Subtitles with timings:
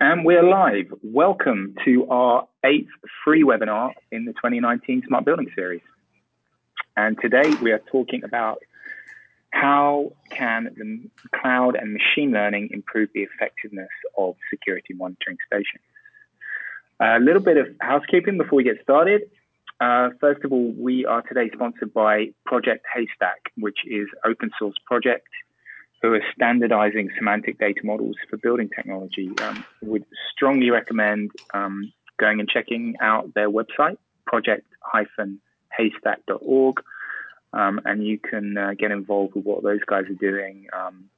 [0.00, 0.86] And we're live.
[1.04, 2.90] Welcome to our eighth
[3.24, 5.82] free webinar in the 2019 Smart Building Series.
[6.96, 8.58] And today we are talking about
[9.50, 13.88] how can the cloud and machine learning improve the effectiveness
[14.18, 15.84] of security monitoring stations.
[17.00, 19.22] A little bit of housekeeping before we get started.
[19.80, 24.74] Uh, first of all, we are today sponsored by Project Haystack, which is open source
[24.86, 25.28] project
[26.04, 29.30] who are standardizing semantic data models for building technology.
[29.40, 33.96] Um, would strongly recommend um, going and checking out their website,
[34.26, 36.82] project-haystack.org,
[37.54, 41.08] um, and you can uh, get involved with what those guys are doing um,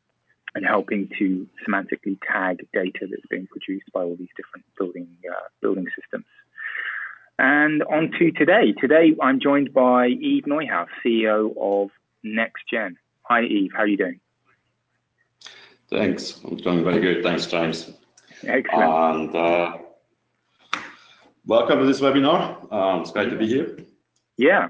[0.54, 5.48] and helping to semantically tag data that's being produced by all these different building uh,
[5.60, 6.26] building systems.
[7.40, 8.72] And on to today.
[8.80, 11.90] Today I'm joined by Eve Neuhaus, CEO of
[12.24, 12.94] NextGen.
[13.22, 13.72] Hi Eve.
[13.74, 14.20] how are you doing?
[15.90, 16.40] Thanks.
[16.44, 17.22] I'm doing very good.
[17.22, 17.90] Thanks, James.
[18.44, 19.34] Excellent.
[19.34, 19.78] And uh,
[21.46, 22.72] welcome to this webinar.
[22.72, 23.78] Um, it's great to be here.
[24.36, 24.68] Yeah.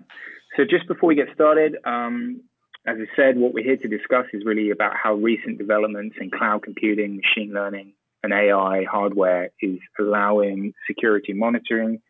[0.57, 2.43] So just before we get started, um,
[2.87, 6.31] as I said, what we're here to discuss is really about how recent developments in
[6.31, 12.01] cloud computing, machine learning, and AI hardware is allowing security monitoring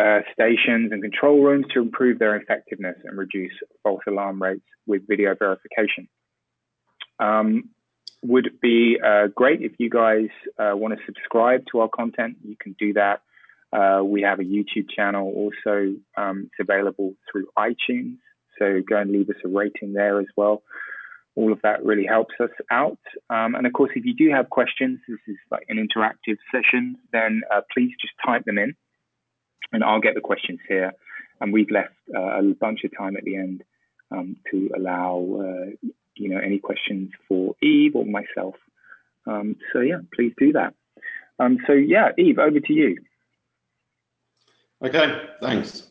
[0.00, 5.06] uh, stations and control rooms to improve their effectiveness and reduce false alarm rates with
[5.06, 6.08] video verification.
[7.18, 7.70] Um,
[8.22, 12.36] would be uh, great if you guys uh, want to subscribe to our content.
[12.44, 13.22] You can do that.
[13.72, 15.94] Uh, we have a YouTube channel also.
[16.16, 18.16] Um, it's available through iTunes.
[18.58, 20.62] So go and leave us a rating there as well.
[21.36, 22.98] All of that really helps us out.
[23.30, 26.96] Um, and of course, if you do have questions, this is like an interactive session,
[27.12, 28.74] then uh, please just type them in
[29.72, 30.92] and I'll get the questions here.
[31.40, 33.62] And we've left uh, a bunch of time at the end
[34.10, 38.54] um, to allow uh, you know, any questions for Eve or myself.
[39.26, 40.74] Um, so yeah, please do that.
[41.38, 42.96] Um, so yeah, Eve, over to you.
[44.84, 45.88] Okay, thanks.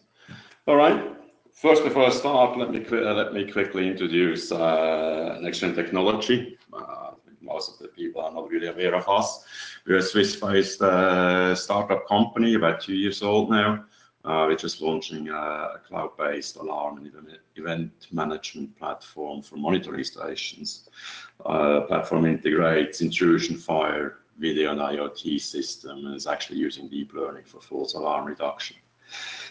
[0.67, 1.15] All right.
[1.53, 6.57] First, before I start, let me uh, let me quickly introduce uh, NextGen Technology.
[6.71, 9.43] Uh, most of the people are not really aware of us.
[9.85, 13.83] We're a Swiss-based uh, startup company, about two years old now.
[14.29, 20.87] Uh, we're just launching a cloud-based alarm and event management platform for monitoring stations.
[21.43, 27.43] Uh, platform integrates intrusion, fire, video, and IoT system, and is actually using deep learning
[27.43, 28.77] for false alarm reduction.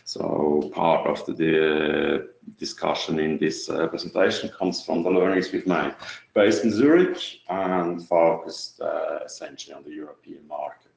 [0.05, 5.95] So part of the, discussion in this uh, presentation comes from the learnings we've made,
[6.35, 8.81] based in Zurich and focused
[9.27, 10.88] essentially on the European market.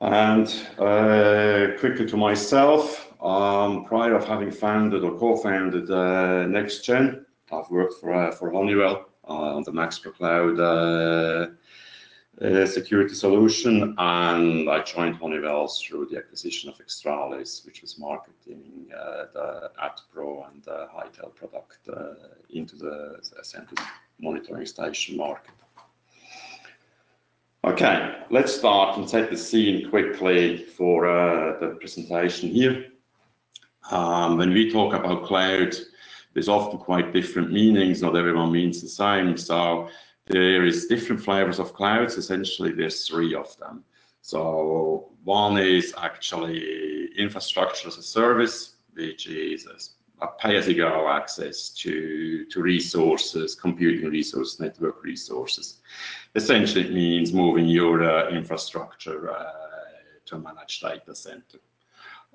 [0.00, 0.46] And
[0.78, 7.94] uh, quickly to myself, um, prior of having founded or co-founded uh, NextGen, I've worked
[7.94, 11.46] for, uh, for Honeywell uh, on the MaxPro Cloud uh,
[12.44, 18.88] uh, security solution, and I joined Honeywell through the acquisition of Xtralis, which was marketing
[19.32, 21.88] the ADPRO and the HeiTel product
[22.50, 23.82] into the essentially
[24.20, 25.54] monitoring station market.
[27.66, 32.86] Okay, let's start and set the scene quickly for uh, the presentation here.
[33.90, 35.74] Um, when we talk about cloud,
[36.32, 38.02] there's often quite different meanings.
[38.02, 39.36] Not everyone means the same.
[39.36, 39.88] So
[40.28, 42.16] there is different flavors of clouds.
[42.16, 43.82] Essentially, there's three of them.
[44.22, 49.66] So one is actually infrastructure as a service, which is
[50.38, 55.80] pay-as-you-go access to, to resources, computing resources, network resources.
[56.34, 59.52] Essentially, it means moving your uh, infrastructure uh,
[60.24, 61.58] to a managed data center.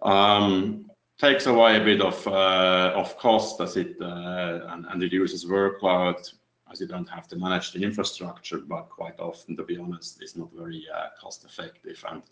[0.02, 6.34] Um, takes away a bit of, uh, of cost and, reduces workload
[6.72, 10.36] as you don't have to manage the infrastructure, but quite often, to be honest, it's
[10.36, 12.24] not very uh, cost effective and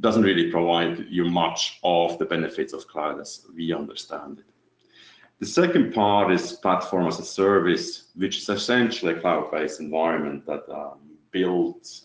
[0.00, 4.44] doesn't really provide you much of the benefits of cloud as we understand it.
[5.40, 10.68] The second part is platform as a service, which is essentially a cloud-based environment that
[10.68, 10.98] um,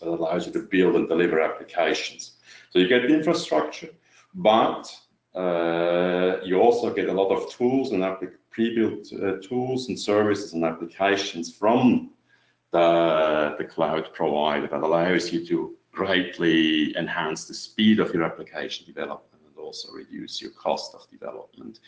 [0.00, 2.38] allows you to build and deliver applications.
[2.70, 3.90] So you get the infrastructure,
[4.34, 4.90] but
[5.34, 8.02] uh, you also get a lot of tools and
[8.48, 12.12] pre-built uh, tools and services and applications from
[12.72, 19.35] the cloud provider that allows you to greatly enhance the speed of your application development
[19.66, 21.80] also reduce your cost of development.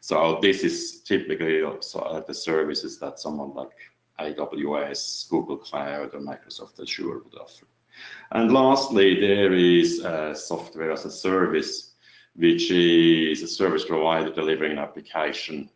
[0.00, 3.76] So this is typically also the services that someone like
[4.18, 7.66] AWS, Google Cloud, or Microsoft Azure would offer.
[8.32, 11.94] And lastly, there is uh, software as a service,
[12.34, 15.68] which is a service provider delivering an application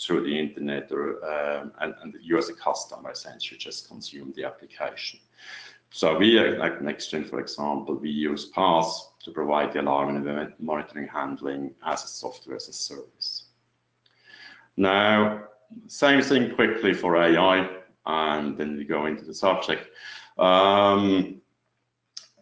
[0.00, 4.44] through the internet or um, and, and you as a customer essentially just consume the
[4.44, 5.20] application.
[5.90, 8.88] So we, like NextGen, for example, we use PaaS
[9.24, 13.44] to provide the alarm and event monitoring handling as a software as a service.
[14.76, 15.44] Now,
[15.86, 17.68] same thing quickly for AI,
[18.06, 19.88] and then we go into the subject.
[20.38, 21.40] Um,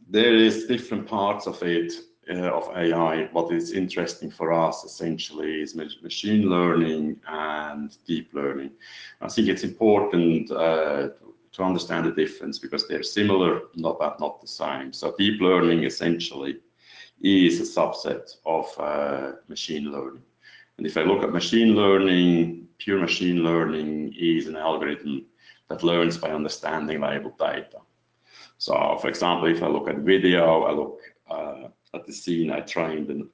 [0.09, 1.93] there is different parts of it
[2.31, 3.29] uh, of AI.
[3.33, 8.71] What is interesting for us essentially is machine learning and deep learning.
[9.21, 11.09] I think it's important uh,
[11.53, 14.93] to understand the difference because they're similar, not but not the same.
[14.93, 16.59] So deep learning essentially
[17.21, 20.23] is a subset of uh, machine learning.
[20.79, 25.27] And if I look at machine learning, pure machine learning is an algorithm
[25.69, 27.79] that learns by understanding labeled data.
[28.59, 31.01] So for example, if I look at video, I look
[31.31, 33.29] uh, at the scene, I trained the,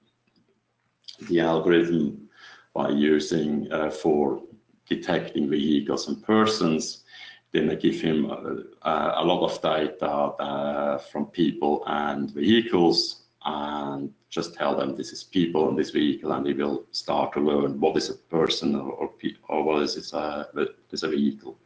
[1.29, 2.29] the algorithm
[2.75, 4.43] by using uh, for
[4.89, 7.05] detecting vehicles and persons.
[7.53, 14.13] Then I give him uh, a lot of data uh, from people and vehicles and
[14.29, 17.81] just tell them this is people in this vehicle and they will start to learn
[17.81, 19.11] what is a person or, or,
[19.49, 20.45] or what is, uh,
[20.91, 21.59] is a vehicle.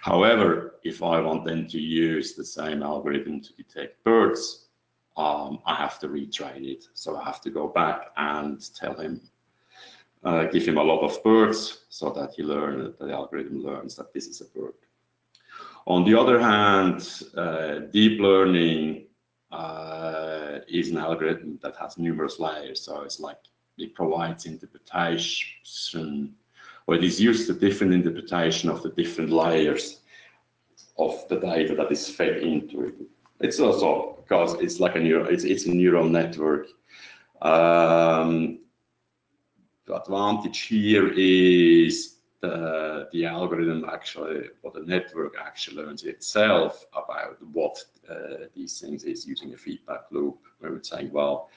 [0.00, 4.66] However, if I want them to use the same algorithm to detect birds,
[5.16, 6.86] um, I have to retrain it.
[6.94, 9.20] So I have to go back and tell him,
[10.24, 13.94] uh, give him a lot of birds so that he learn, that the algorithm learns
[13.96, 14.74] that this is a bird.
[15.86, 19.09] On the other hand, uh, deep learning uh,
[20.68, 22.80] is an algorithm that has numerous layers.
[22.80, 23.38] So it's like
[23.78, 26.34] it provides interpretation,
[26.86, 30.00] or it is used to different interpretation of the different layers
[30.98, 32.94] of the data that is fed into it.
[33.40, 36.66] It's also because it's like a neural, it's, it's a neural network.
[37.40, 38.58] Um,
[39.86, 47.36] the advantage here is the, the algorithm actually, or the network actually learns itself about
[47.52, 51.50] what uh, these things is using a feedback loop where it's saying, well,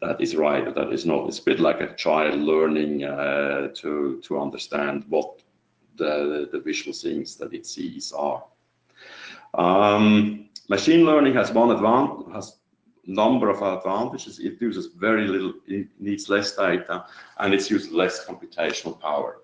[0.00, 1.26] that is right that is not.
[1.28, 5.40] It's a bit like a child learning uh, to, to understand what
[5.96, 8.44] the, the visual things that it sees are.
[9.54, 12.56] Um, machine learning has one advantage, has
[13.06, 14.38] number of advantages.
[14.38, 17.06] It uses very little, it needs less data,
[17.38, 19.38] and it's used less computational power.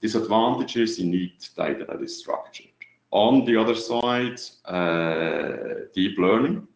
[0.00, 2.66] Disadvantages, you need data that is structured.
[3.10, 6.66] On the other side, uh, deep learning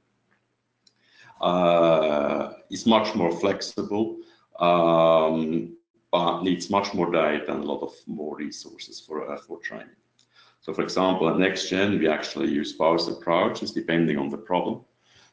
[1.41, 4.19] uh, is much more flexible,
[4.58, 5.76] um,
[6.11, 9.96] but needs much more data and a lot of more resources for, uh, for training.
[10.61, 14.81] So for example, at NextGen, we actually use both approaches depending on the problem.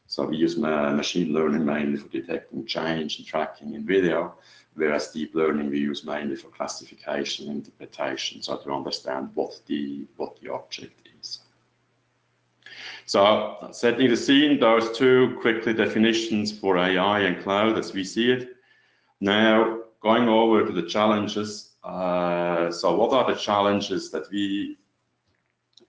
[0.06, 4.34] So we use machine learning mainly for detecting change and tracking in video,
[4.74, 10.06] whereas deep learning we use mainly for classification and interpretation, so to understand what the
[10.16, 11.40] what the object is.
[13.06, 18.30] So setting the scene, those two quickly definitions for AI and cloud as we see
[18.30, 18.56] it.
[19.20, 21.70] Now going over to the challenges.
[21.84, 24.76] Uh, so what are the challenges that we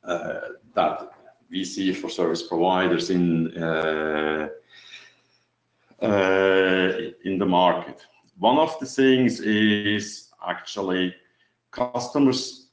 [0.04, 0.40] uh,
[0.76, 1.12] that
[1.50, 4.50] we see for service providers in uh,
[6.02, 6.92] uh,
[7.24, 8.06] in the market?
[8.44, 11.16] One of the things is actually
[11.72, 12.68] customers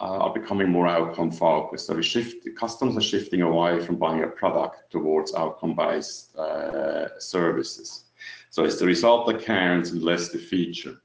[0.00, 1.86] uh, are becoming more outcome focused.
[1.86, 8.04] So we shift, customers are shifting away from buying a product towards outcome-based uh, services.
[8.48, 10.96] So it's the result that counts and less the feature.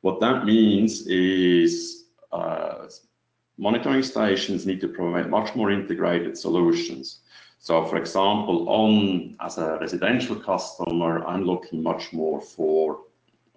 [0.00, 2.88] What that means is uh,
[3.58, 7.20] monitoring stations need to provide much more integrated solutions.
[7.60, 12.98] So for example, on as a residential customer, I'm looking much more for,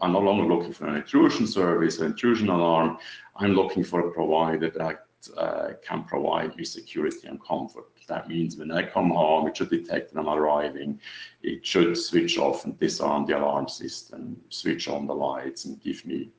[0.02, 2.98] I'm no longer looking for an intrusion service, an intrusion alarm.
[3.36, 7.86] I'm looking for a provider that uh, can provide me security and comfort.
[8.08, 11.00] That means when I come home, it should detect when I'm arriving.
[11.42, 16.06] It should switch off and disarm the alarm system, switch on the lights and give
[16.06, 16.30] me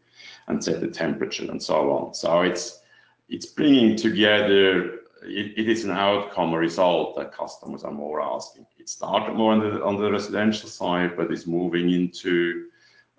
[0.46, 2.14] and set the temperature and so on.
[2.14, 2.80] So it's
[3.28, 8.66] it's bringing together it, it is an outcome, a result that customers are more asking.
[8.78, 12.68] It started more on the, on the residential side, but it's moving into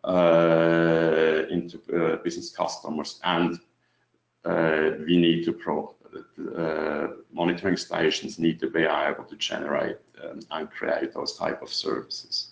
[0.07, 3.59] into uh, business customers, and
[4.45, 5.95] uh, we need to pro
[6.57, 11.71] uh, monitoring stations need to be able to generate um, and create those type of
[11.71, 12.51] services.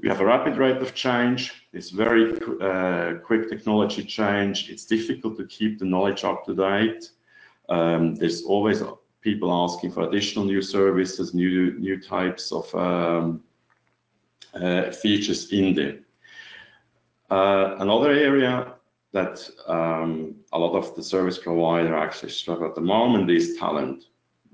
[0.00, 1.66] We have a rapid rate of change.
[1.72, 4.70] It's very uh, quick technology change.
[4.70, 7.10] It's difficult to keep the knowledge up to date.
[7.68, 8.82] Um, there's always
[9.20, 13.42] people asking for additional new services, new new types of um,
[14.54, 15.98] uh, features in there.
[17.30, 18.74] Uh, another area
[19.12, 24.04] that um, a lot of the service provider actually struggle at the moment is talent.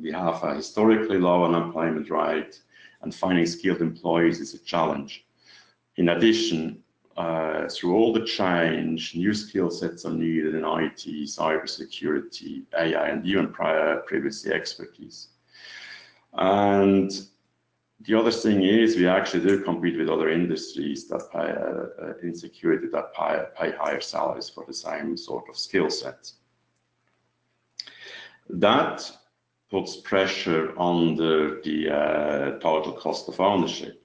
[0.00, 2.60] we have a historically low unemployment rate,
[3.02, 5.26] and finding skilled employees is a challenge.
[5.96, 6.82] In addition,
[7.16, 13.26] uh, through all the change, new skill sets are needed in IT, cybersecurity, AI, and
[13.26, 15.28] even prior privacy expertise.
[16.32, 17.10] And
[18.04, 22.34] the other thing is we actually do compete with other industries that pay uh, in
[22.34, 26.34] security that pay, higher salaries for the same sort of skill sets.
[28.48, 29.10] That
[29.70, 34.04] puts pressure on the, uh, total cost of ownership.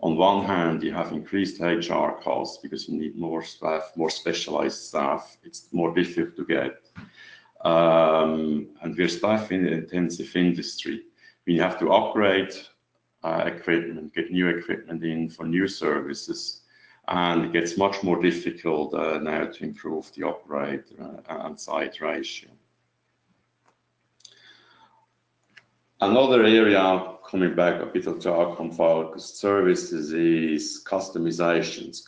[0.00, 4.80] On one hand, you have increased HR costs because you need more staff, more specialized
[4.88, 5.36] staff.
[5.44, 6.74] It's more difficult to get.
[7.64, 11.04] Um, and we're staff in intensive industry.
[11.46, 12.54] We have to upgrade
[13.24, 16.62] equipment, get new equipment in for new services,
[17.08, 22.00] and it gets much more difficult uh, now to improve the operator uh, and site
[22.00, 22.50] ratio.
[26.00, 32.02] Another area coming back a bit to outcome focused services is customizations.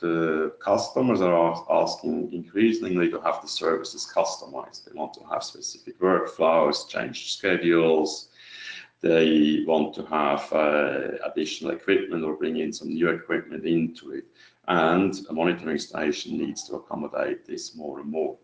[0.00, 4.84] The customers are asking increasingly to have the services customized.
[4.84, 8.31] They want to have specific workflows, change schedules.
[9.02, 14.24] They want to have uh, additional equipment or bring in some new equipment into it.
[14.68, 18.38] And a monitoring station needs to accommodate this more and more.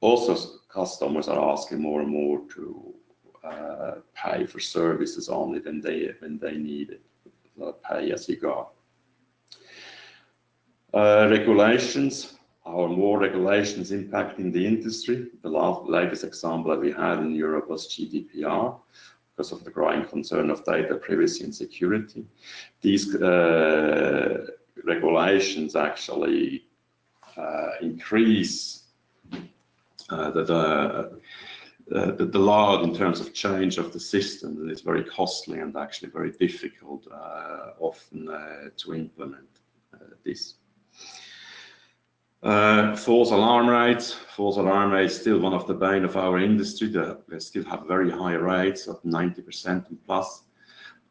[0.00, 2.94] Also, customers are asking more and more to
[3.44, 7.02] uh, pay for services only when they need it,
[7.56, 8.70] not pay as you go.
[10.94, 15.28] Uh, regulations are more regulations impacting the industry.
[15.42, 18.80] The latest example that we had in Europe was GDPR
[19.36, 22.24] because of the growing concern of data privacy and security.
[22.80, 24.46] These uh,
[24.84, 26.64] regulations actually
[27.36, 28.84] uh, increase
[30.08, 31.20] uh, the, the
[31.94, 35.76] uh, the, the law in terms of change of the system is very costly and
[35.76, 39.46] actually very difficult uh, often uh, to implement
[40.24, 40.54] this.
[42.46, 44.12] Uh, false alarm rates.
[44.12, 46.86] False alarm rates still one of the bane of our industry.
[46.86, 50.44] They still have very high rates of 90% and plus.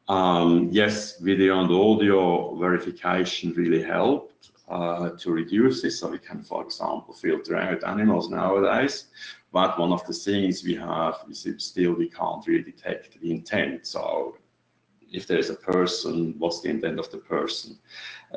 [0.08, 6.00] Um, yes, video and audio verification really helped uh, to reduce this.
[6.00, 9.08] So we can, for example, filter out animals nowadays.
[9.51, 13.88] But one of the things we have is still we can't really detect the intent.
[13.88, 14.38] So
[15.15, 17.77] if there is a person, what's the intent of the person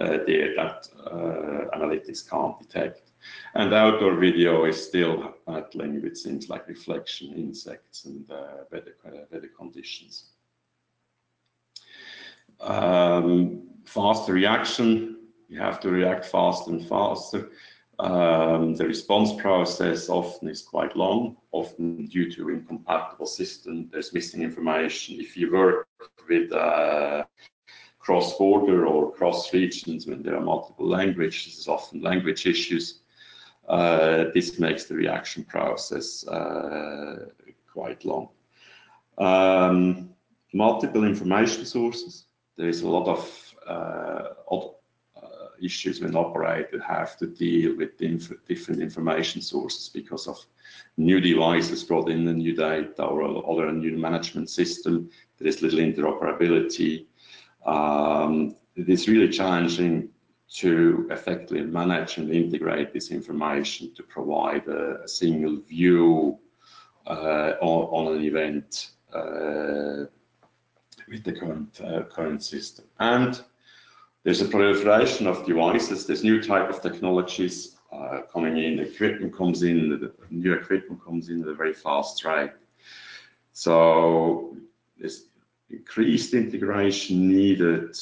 [0.01, 3.11] uh, there that uh, analytics can't detect.
[3.55, 9.25] And outdoor video is still battling with things like reflection, insects, and uh, weather, uh,
[9.31, 10.31] weather conditions.
[12.61, 15.17] Um, faster reaction,
[15.49, 17.51] you have to react faster and faster.
[18.01, 23.89] Um, the response process often is quite long, often due to incompatible system.
[23.91, 25.21] There's missing information.
[25.21, 25.89] If you work
[26.29, 27.25] with uh,
[27.99, 33.01] cross-border or cross-regions when there are multiple languages, often language issues.
[33.69, 37.27] Uh, this makes the reaction process uh,
[37.71, 38.29] quite long.
[39.19, 40.11] Um,
[40.55, 42.27] multiple information sources.
[42.57, 44.29] There is a lot of uh,
[45.63, 50.39] issues when operators have to deal with different information sources because of
[50.97, 55.11] new devices brought in the new data or other new management system.
[55.39, 57.07] There is little interoperability.
[57.65, 60.11] Um, it is really challenging
[60.51, 66.39] to effectively manage and integrate this information to provide a, single view
[67.07, 70.07] uh, on, an event uh,
[71.09, 72.87] with the current uh, current system.
[74.29, 79.63] There's a proliferation of devices, there's new type of technologies uh, coming in, equipment comes
[79.63, 82.51] in, the new equipment comes in at a very fast rate.
[83.55, 84.55] So
[84.99, 85.29] there's
[85.71, 87.97] increased integration needed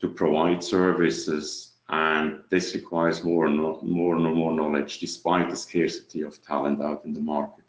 [0.00, 6.20] to provide services and this requires more and more and more knowledge despite the scarcity
[6.20, 7.61] of talent out in the market.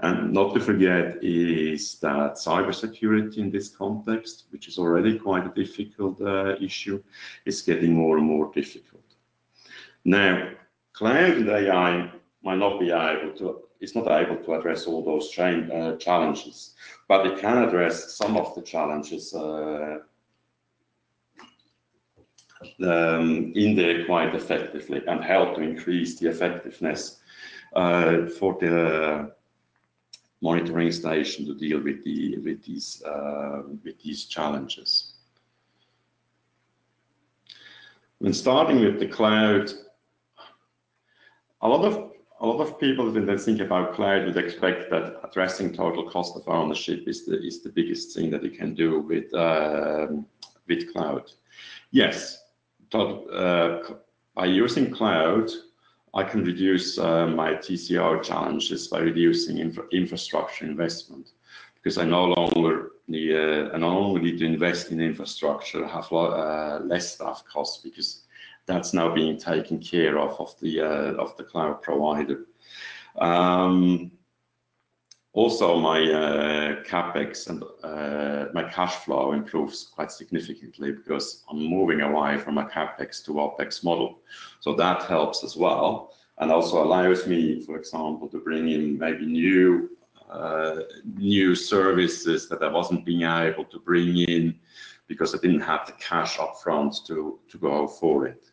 [0.00, 5.54] And not to forget is that cybersecurity in this context, which is already quite a
[5.54, 7.02] difficult uh, issue,
[7.44, 9.02] is getting more and more difficult.
[10.04, 10.50] Now,
[10.92, 12.10] cloud AI
[12.42, 16.74] might not be able to, it's not able to address all those uh, challenges,
[17.08, 19.98] but it can address some of the challenges uh,
[22.82, 27.20] um, in there quite effectively and help to increase the effectiveness
[27.72, 29.32] for the
[30.44, 34.90] monitoring station to deal with the with these uh, with these challenges.
[38.18, 39.70] When starting with the cloud,
[41.62, 41.94] a lot of
[42.40, 46.36] a lot of people when they think about cloud would expect that addressing total cost
[46.36, 50.26] of ownership is the is the biggest thing that you can do with um,
[50.68, 51.24] with cloud.
[51.90, 52.16] Yes,
[52.92, 53.78] uh,
[54.34, 55.48] by using cloud,
[56.14, 61.32] I can reduce uh, my TCO challenges by reducing infra infrastructure investment
[61.74, 66.10] because I no longer need, uh, I no longer need to invest in infrastructure, have
[66.12, 68.22] uh, less staff costs because
[68.66, 72.46] that's now being taken care of of the uh, of the cloud provider.
[73.18, 74.12] Um,
[75.34, 82.02] also, my uh, capex and uh, my cash flow improves quite significantly because I'm moving
[82.02, 84.20] away from a capex to opex model.
[84.60, 89.26] So that helps as well, and also allows me, for example, to bring in maybe
[89.26, 89.90] new
[90.30, 90.82] uh,
[91.16, 94.54] new services that I wasn't being able to bring in
[95.08, 98.44] because I didn't have the cash upfront to, to go for it.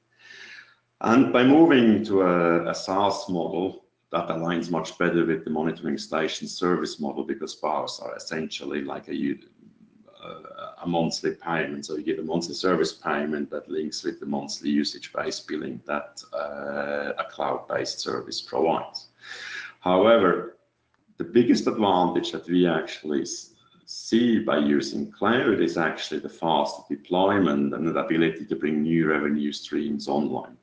[1.02, 5.98] And by moving to a, a SaaS model, that aligns much better with the monitoring
[5.98, 9.36] station service model because bars are essentially like a,
[10.84, 11.86] a monthly payment.
[11.86, 16.22] So you get a monthly service payment that links with the monthly usage-based billing that
[16.34, 19.08] uh, a cloud-based service provides.
[19.80, 20.58] However,
[21.18, 23.26] the biggest advantage that we actually
[23.86, 29.08] see by using cloud is actually the fast deployment and the ability to bring new
[29.08, 30.58] revenue streams online.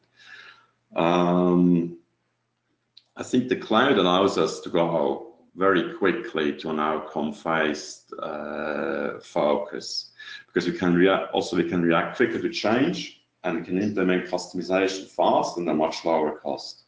[3.18, 10.12] I think the cloud allows us to go very quickly to an outcome-based uh, focus
[10.46, 11.32] because we can react.
[11.32, 15.75] Also, we can react quicker to change, and we can implement customization fast and at
[15.75, 16.84] much lower cost.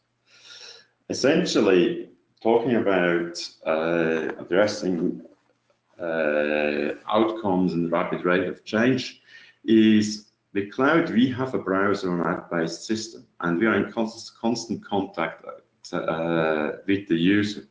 [1.09, 2.11] Essentially,
[2.41, 5.21] talking about uh, addressing
[5.99, 9.21] uh, outcomes and rapid rate of change
[9.65, 14.39] is the cloud, we have a browser and app-based system, and we are in constant,
[14.39, 15.43] constant contact
[15.93, 17.67] Uh, with the user.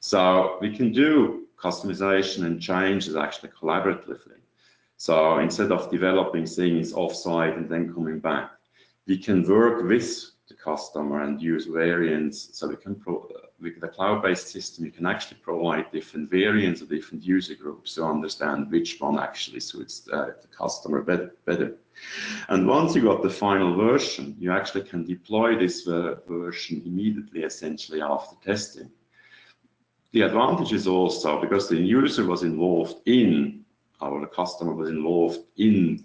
[0.00, 4.40] So we can do customization and changes actually collaboratively.
[4.96, 8.50] So instead of developing things offsite and then coming back,
[9.06, 12.58] we can work with the customer and use variants.
[12.58, 13.28] So we can pro
[13.60, 18.04] with the cloud-based system, you can actually provide different variants of different user groups to
[18.04, 21.76] understand which one actually suits the, customer better.
[22.48, 28.02] And once you got the final version, you actually can deploy this version immediately, essentially
[28.02, 28.90] after testing.
[30.12, 33.64] The advantage is also because the user was involved in,
[34.00, 36.04] or the customer was involved in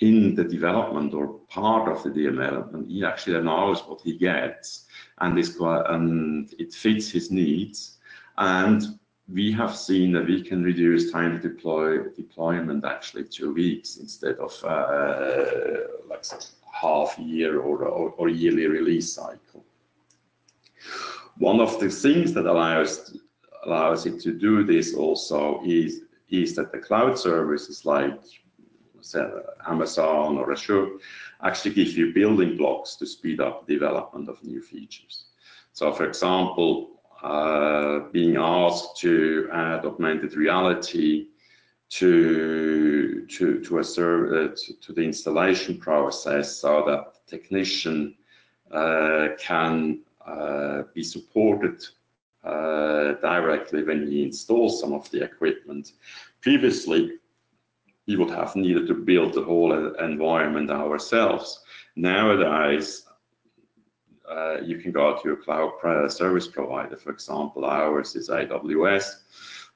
[0.00, 4.86] in the development or part of the DML, and he actually knows what he gets,
[5.18, 7.98] and, and it fits his needs.
[8.38, 8.98] And
[9.32, 14.36] we have seen that we can reduce time to deploy deployment actually to weeks instead
[14.36, 16.24] of uh, like
[16.72, 19.64] half year or, yearly release cycle.
[21.38, 26.02] One of the things that allows it to do this also is
[26.56, 28.20] that the cloud services like
[29.66, 30.88] Amazon or Azure
[31.42, 35.24] actually give you building blocks to speed up development of new features.
[35.72, 36.99] So for example,
[38.12, 41.26] being asked to add augmented reality
[41.90, 48.14] to to to a server uh, to, to, the installation process so that the technician
[48.70, 51.84] uh, can uh, be supported
[52.44, 55.92] uh, directly when he installs some of the equipment.
[56.40, 57.18] Previously,
[58.06, 61.60] we would have needed to build the whole environment ourselves.
[61.96, 63.09] Nowadays, uh,
[64.64, 66.96] you can go to a cloud service provider.
[66.96, 69.16] For example, ours is AWS,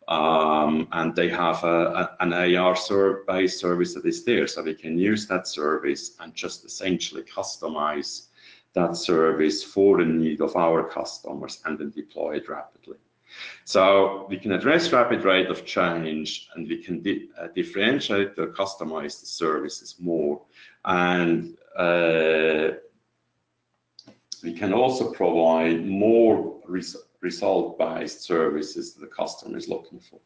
[0.08, 4.46] um, and they have a, an AR-based service that is there.
[4.46, 8.26] So we can use that service and just essentially customize
[8.74, 12.96] that service for the need of our customers and then deploy it rapidly.
[13.64, 18.48] So we can address rapid rate of change and we can di uh, differentiate or
[18.48, 20.42] customize the services more.
[20.84, 22.78] And uh,
[24.44, 30.20] we can also provide more res result-based services that the customer is looking for.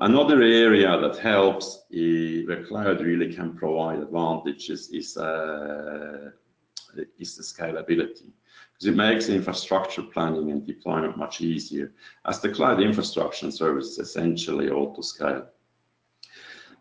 [0.00, 6.30] Another area that helps where cloud really can provide advantages is, uh,
[6.94, 8.30] the scalability
[8.72, 11.92] because it makes infrastructure planning and deployment much easier
[12.26, 15.46] as the cloud infrastructure and services essentially auto-scale.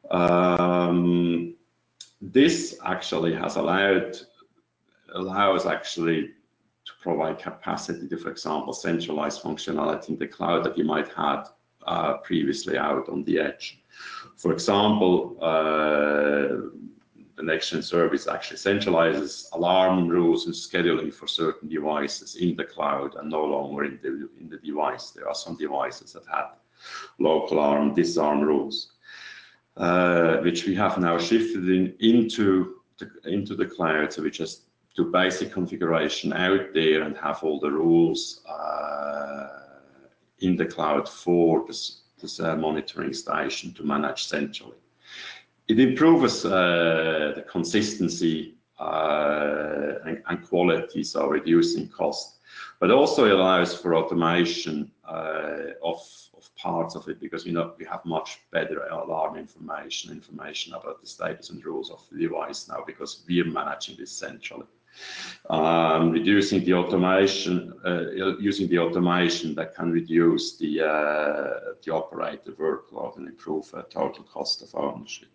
[0.10, 1.56] Um,
[2.22, 4.18] this actually has allowed
[5.16, 6.32] allows actually
[6.86, 11.52] to provide capacity to, for example, centralize functionality in the cloud that you might have
[11.86, 13.82] uh, previously out on the edge.
[14.38, 16.82] For example, uh,
[17.36, 23.16] the NextGen service actually centralizes alarm rules and scheduling for certain devices in the cloud
[23.16, 25.12] and no longer in the, in the device.
[25.12, 26.56] There are some devices that have
[27.20, 28.94] local alarm, disarm rules,
[29.78, 34.14] uh, which we have now shifted in, into, the, into the cloud.
[34.14, 34.64] So we just
[34.96, 39.48] do basic configuration out there and have all the rules uh,
[40.40, 44.76] in the cloud for this, this monitoring station to manage centrally.
[45.68, 52.40] It improves uh, the consistency uh, and, and, quality, so reducing cost,
[52.80, 56.02] but also allows for automation uh, of,
[56.36, 61.00] of parts of it because we know we have much better alarm information, information about
[61.00, 64.66] the status and rules of the device now because we are managing this centrally.
[65.50, 72.52] Um, reducing the automation, uh, using the automation that can reduce the, uh, the operator
[72.52, 75.30] workload and improve uh, total cost of ownership.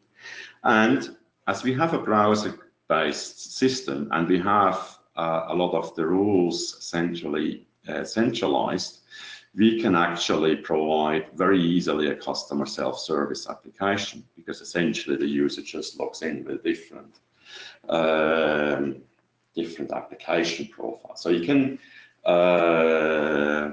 [0.65, 1.17] And
[1.49, 6.83] as we have a browser-based system and we have uh, a lot of the rules
[6.85, 9.01] centrally uh, centralized,
[9.55, 15.99] we can actually provide very easily a customer self-service application because essentially the user just
[15.99, 17.21] logs in with different
[17.89, 18.97] um,
[19.57, 21.21] different application profiles.
[21.23, 21.79] So you can
[22.25, 23.73] uh,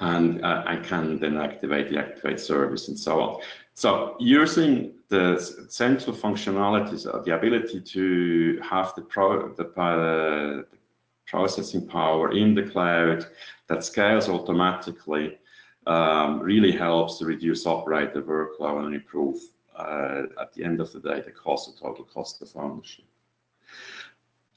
[0.00, 3.40] and uh, and can then activate the activate service and so on.
[3.74, 10.78] So using the central functionalities, uh, the ability to have the, pro, the, uh, the,
[11.26, 13.26] processing power in the cloud
[13.68, 15.38] that scales automatically
[15.86, 19.40] um, really helps to reduce operator workload and improve,
[19.76, 23.04] uh, at the end of the day, the cost, the total cost of ownership.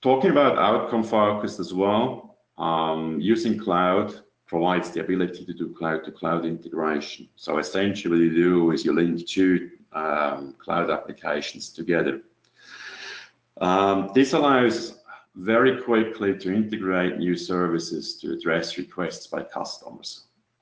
[0.07, 6.43] Talking about outcome focused as well, um, using cloud provides the ability to do cloud-to-cloud
[6.43, 7.27] -cloud integration.
[7.35, 12.21] So essentially what you do is you link two um, cloud applications together.
[13.59, 14.77] Um, this allows
[15.35, 20.09] very quickly to integrate new services to address requests by customers.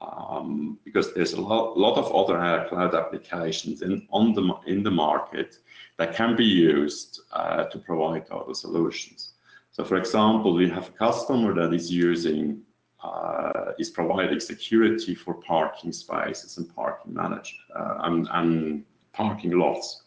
[0.02, 4.82] Um, because there's a lot, lot of other uh, cloud applications in, on the, in
[4.82, 5.60] the market
[5.98, 9.35] that can be used uh, to provide other solutions.
[9.76, 12.62] So for example, we have a customer that is using
[13.04, 20.04] uh, is providing security for parking spaces and parking management uh, and, and, parking lots.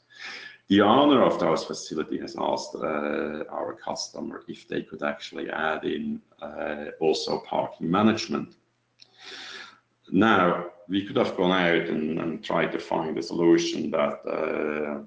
[0.68, 5.85] The owner of those facility has asked uh, our customer if they could actually add
[5.85, 8.57] in uh, also parking management.
[10.11, 15.07] Now, we could have gone out and, and tried to find a solution that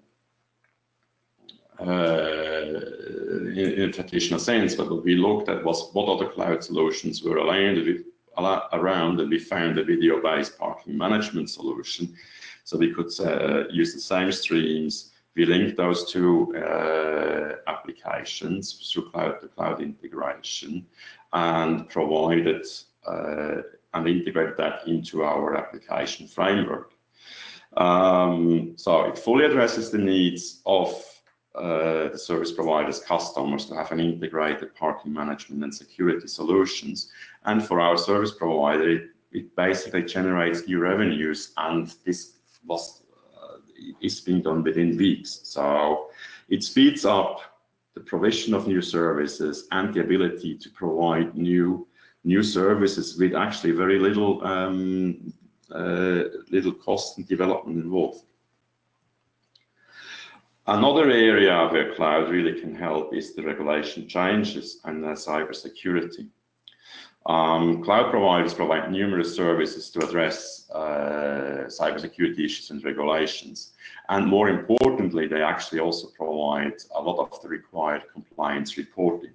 [1.80, 3.01] uh, uh,
[3.32, 7.24] in, in, a traditional sense, but what we looked at was what other cloud solutions
[7.24, 12.16] were around, and we found a video-based parking management solution.
[12.64, 15.12] So we could uh, use the same streams.
[15.36, 20.86] We linked those two uh, applications through cloud-to-cloud -cloud integration
[21.34, 22.66] and provided
[23.08, 23.62] uh,
[23.94, 26.94] and integrated that into our application framework.
[27.78, 30.90] Um, so it fully addresses the needs of
[31.56, 37.12] uh, the service providers customers to have an integrated parking management and security solutions.
[37.46, 42.34] And for our service provider, it, basically generates new revenues and this
[42.66, 43.04] was
[43.42, 43.58] uh,
[44.02, 45.40] is being done within weeks.
[45.44, 46.10] So
[46.50, 47.40] it speeds up
[47.94, 51.88] the provision of new services and the ability to provide new
[52.24, 55.34] new services with actually very little um,
[55.72, 58.26] uh, little cost and development involved.
[60.68, 66.28] Another area where cloud really can help is the regulation changes and uh, cybersecurity.
[67.26, 73.72] Um, cloud providers provide numerous services to address uh, cybersecurity issues and regulations.
[74.10, 79.32] And more importantly, they actually also provide a lot of the required compliance reporting.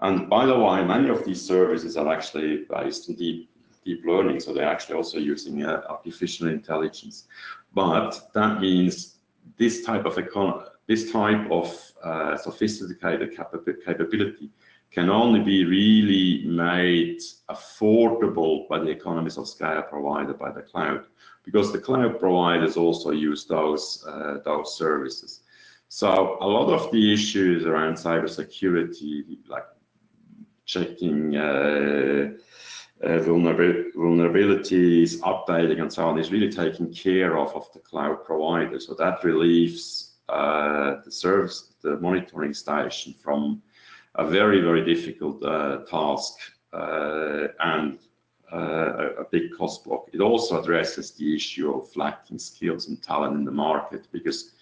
[0.00, 3.50] And by the way, many of these services are actually based on deep,
[3.84, 7.24] deep learning, so they're actually also using uh, artificial intelligence.
[7.74, 9.13] But that means
[9.56, 13.36] this type of economy, this type of uh, sophisticated
[13.84, 14.50] capability
[14.90, 21.04] can only be really made affordable by the economies of scale provided by the cloud,
[21.44, 25.40] because the cloud providers also use those uh, those services.
[25.88, 29.66] So a lot of the issues around cybersecurity, like
[30.64, 32.28] checking uh, uh,
[33.02, 38.80] vulnerabilities, updating, and so on is really taken care of of the cloud provider.
[38.80, 43.62] So that relieves uh, the service, the monitoring station from
[44.14, 46.34] a very, very difficult uh, task
[46.72, 47.98] uh, and
[48.52, 50.08] uh, a big cost block.
[50.12, 54.52] It also addresses the issue of lacking skills and talent in the market because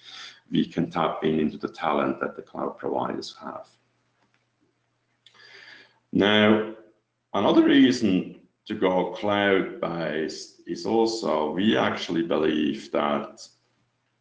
[0.51, 3.67] we can tap in into the talent that the cloud providers have.
[6.13, 6.75] Now,
[7.35, 13.47] another reason to go cloud-based is also we actually believe that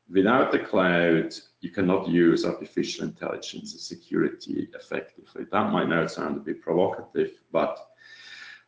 [0.10, 5.46] without the cloud, you cannot use artificial intelligence and security effectively.
[5.52, 7.78] That might now sound a bit provocative, but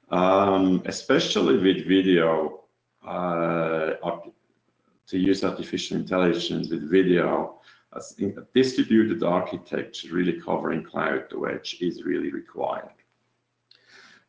[0.09, 2.61] um, especially with video,
[3.05, 3.93] uh,
[5.07, 7.59] to use artificial intelligence with video,
[7.93, 8.01] a
[8.55, 13.02] distributed architecture really covering cloud to edge is really required.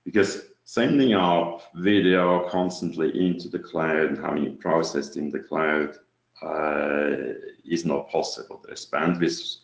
[0.05, 5.97] Because sending up video constantly into the cloud and having it processed in the cloud
[6.43, 8.63] uh, is not possible.
[8.65, 9.57] There's bandwidth,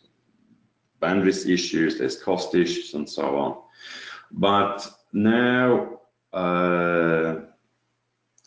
[1.00, 3.62] bandwidth issues, there's cost issues, and so on.
[4.30, 6.00] But now,
[6.32, 7.40] uh,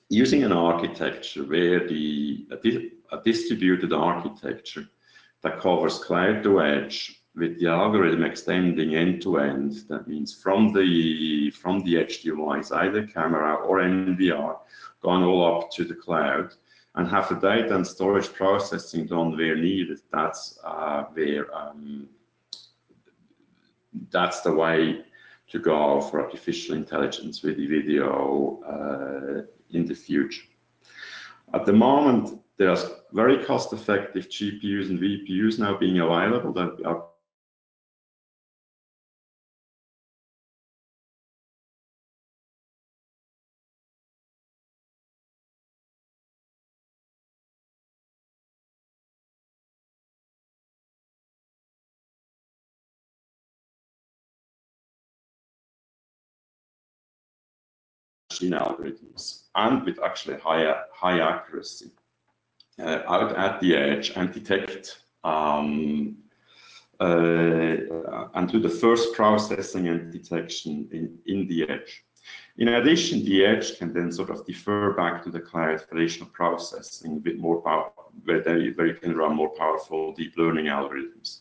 [0.09, 4.87] using an architecture where the a, a distributed architecture
[5.41, 10.71] that covers cloud to edge with the algorithm extending end to end, that means from
[10.71, 14.57] the from the edge device, either camera or NVR,
[15.01, 16.53] gone all up to the cloud,
[16.95, 19.99] and have the data and storage processing done where needed.
[20.11, 22.07] That's uh, where um,
[24.11, 25.03] that's the way
[25.49, 29.41] to go for artificial intelligence with the video uh,
[29.71, 30.43] in the future.
[31.53, 37.05] At the moment, there's very cost-effective GPUs and VPUs now being available that are
[58.33, 61.91] machine algorithms and with actually high, high accuracy
[62.79, 66.17] uh, out at the edge and detect um,
[66.99, 72.03] uh, and do the first processing and detection in, in the edge.
[72.57, 76.29] In addition, the edge can then sort of defer back to the cloud for additional
[76.29, 77.91] processing, bit more power,
[78.25, 81.39] where, they, where you can run more powerful deep learning algorithms.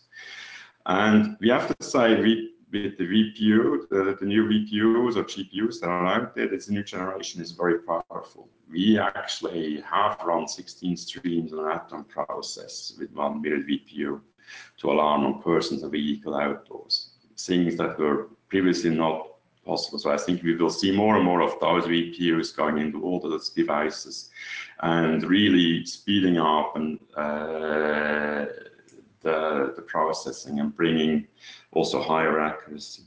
[0.86, 5.80] And we have to say we with the VPU, the, the, new VPUs or GPUs
[5.80, 8.48] that are out there, this new generation is very powerful.
[8.70, 14.20] We actually have run 16 streams on an Atom process with one Movidius VPU
[14.78, 19.28] to alarm on persons and vehicle outdoors, things that were previously not
[19.66, 19.98] possible.
[19.98, 23.20] So I think we will see more and more of those VPUs going into all
[23.20, 24.30] those devices
[24.80, 28.46] and really speeding up and uh,
[29.22, 31.26] the, processing and bringing
[31.72, 33.02] also higher accuracy.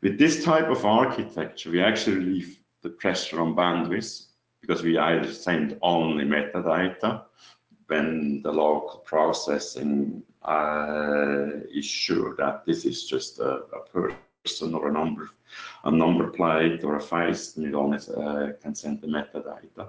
[0.00, 4.26] With this type of architecture, we actually relieve the pressure on bandwidth
[4.60, 7.24] because we either send only metadata
[7.86, 14.12] when the local processing uh, is sure that this is just a, a,
[14.44, 15.30] person or a number,
[15.84, 19.88] a number plate or a face, and it only uh, can send the metadata.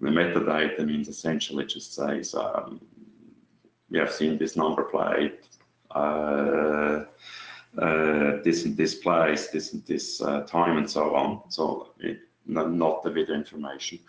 [0.00, 2.80] The metadata means essentially just says um,
[3.94, 5.46] we have seen this number plate,
[5.94, 7.04] uh,
[7.78, 11.42] uh, this and this place, this and this uh, time, and so on.
[11.48, 14.00] So it, not the video information.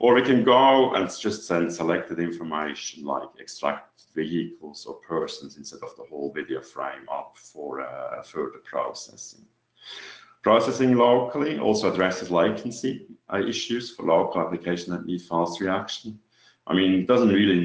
[0.00, 5.82] Or we can go and just send selected information like extract vehicles or persons instead
[5.82, 9.44] of the whole video frame up for uh, further processing.
[10.42, 16.18] Processing locally also addresses latency uh, issues for local applications that need fast reaction.
[16.66, 17.60] I mean, it doesn't really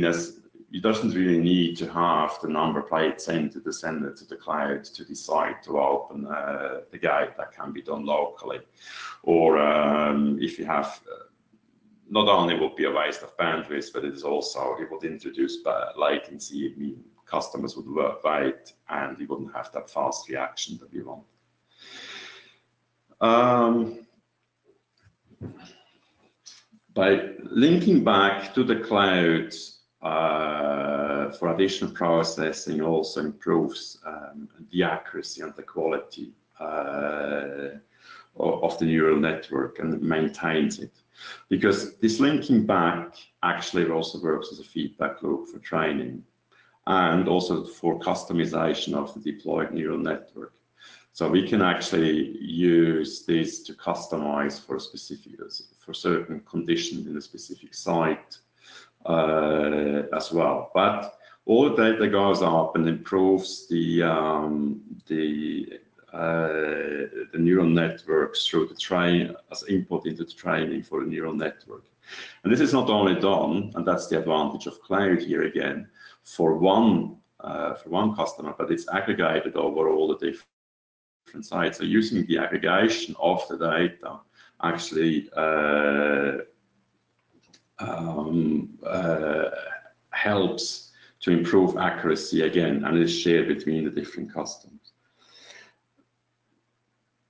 [0.72, 4.36] it doesn't really need to have the number plate sent to the sender to the
[4.36, 7.32] cloud to decide to open uh, the gate.
[7.38, 8.60] That can be done locally.
[9.24, 11.24] Or um, if you have, uh,
[12.10, 15.58] not only would be a waste of bandwidth, but it is also, it would introduce
[15.98, 16.74] latency.
[16.76, 17.88] I mean, customers would
[18.24, 21.24] wait and you wouldn't have that fast reaction that we want.
[23.22, 24.06] Um,
[26.94, 29.54] by linking back to the cloud,
[30.02, 37.70] for additional processing also improves um, the accuracy and the quality uh,
[38.38, 40.94] of the neural network and maintains it.
[41.50, 46.24] Because this linking back actually also works as a feedback loop for training
[46.88, 50.54] and also for customization of the deployed neural network.
[51.12, 55.34] So we can actually use this to customize for specific
[55.78, 58.49] for certain conditions in a specific site uh,
[59.10, 60.72] as well.
[60.74, 65.80] But all the data goes up and improves the um, the
[66.14, 66.48] uh,
[67.32, 71.86] the neural networks through the train as input into the training for the neural network.
[72.44, 75.88] And this is not only done, and that's the advantage of cloud here again,
[76.24, 80.50] for one uh, for one customer, but it's aggregated over all the different
[81.30, 81.78] different sites.
[81.78, 84.20] So using the aggregation of the data
[84.64, 86.44] actually uh,
[87.80, 89.50] um, uh,
[90.12, 94.94] helps to improve accuracy again and is shared between the different customers.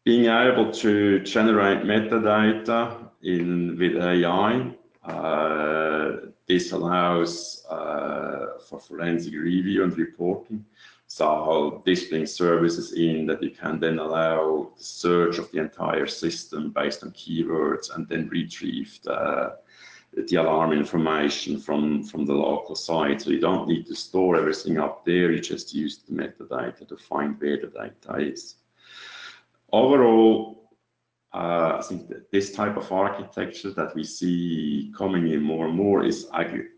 [0.05, 6.11] Being able to generate metadata in with AI, uh,
[6.47, 10.65] this allows uh, for forensic review and reporting
[11.11, 16.05] so this brings services in that you can then allow the search of the entire
[16.05, 19.57] system based on keywords and then retrieve the,
[20.13, 23.21] the alarm information from, from the local site.
[23.21, 26.97] So you don't need to store everything up there, you just use the metadata to
[26.97, 28.55] find where the data is.
[29.71, 30.59] Overall,
[31.33, 35.75] uh, I think that this type of architecture that we see coming in more and
[35.75, 36.27] more is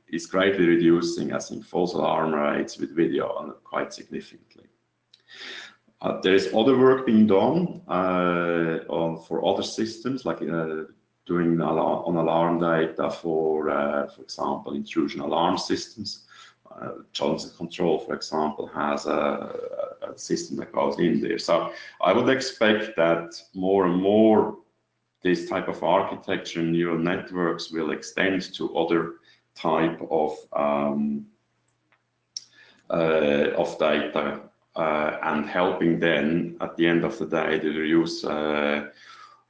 [0.09, 4.65] is greatly reducing, I think, false alarm rates with video quite significantly.
[6.01, 10.83] Uh, there is other work being done uh, on for other systems, like uh,
[11.31, 16.25] doing on alarm data for, uh, for example, intrusion alarm systems.
[16.69, 19.19] Uh, Johnson Control, for example, has a,
[20.15, 21.39] system that goes in there.
[21.39, 24.57] So I would expect that more and more
[25.23, 29.01] this type of architecture neural networks will extend to other
[29.55, 31.25] type of um,
[32.89, 34.41] uh, of data
[34.75, 38.89] uh, and helping then at the end of the day to reduce uh,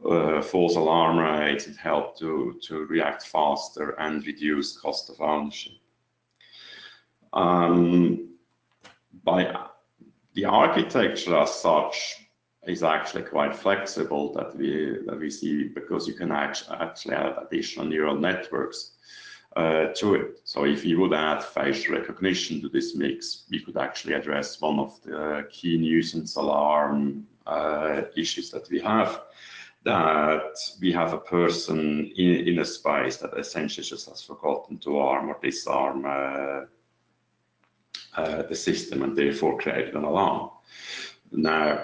[0.09, 5.73] uh, false alarm rates, it helped to, to react faster and reduce cost of ownership.
[7.33, 8.29] Um,
[9.23, 9.55] by
[10.33, 12.27] the architecture as such
[12.67, 17.85] is actually quite flexible that we that we see because you can actually, add additional
[17.85, 18.91] neural networks
[19.55, 20.41] uh, to it.
[20.43, 24.79] So if you would add facial recognition to this mix, we could actually address one
[24.79, 29.21] of the key nuisance alarm uh, issues that we have,
[29.83, 34.97] that we have a person in, in a space that essentially just has forgotten to
[34.97, 36.65] arm or disarm uh,
[38.15, 40.49] uh, the system and therefore created an alarm.
[41.31, 41.83] Now,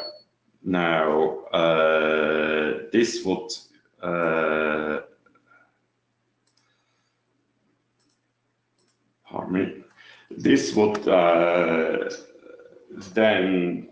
[0.63, 3.51] now uh, this would
[4.01, 5.01] uh,
[9.29, 9.83] pardon me,
[10.29, 12.09] this would uh,
[13.13, 13.89] then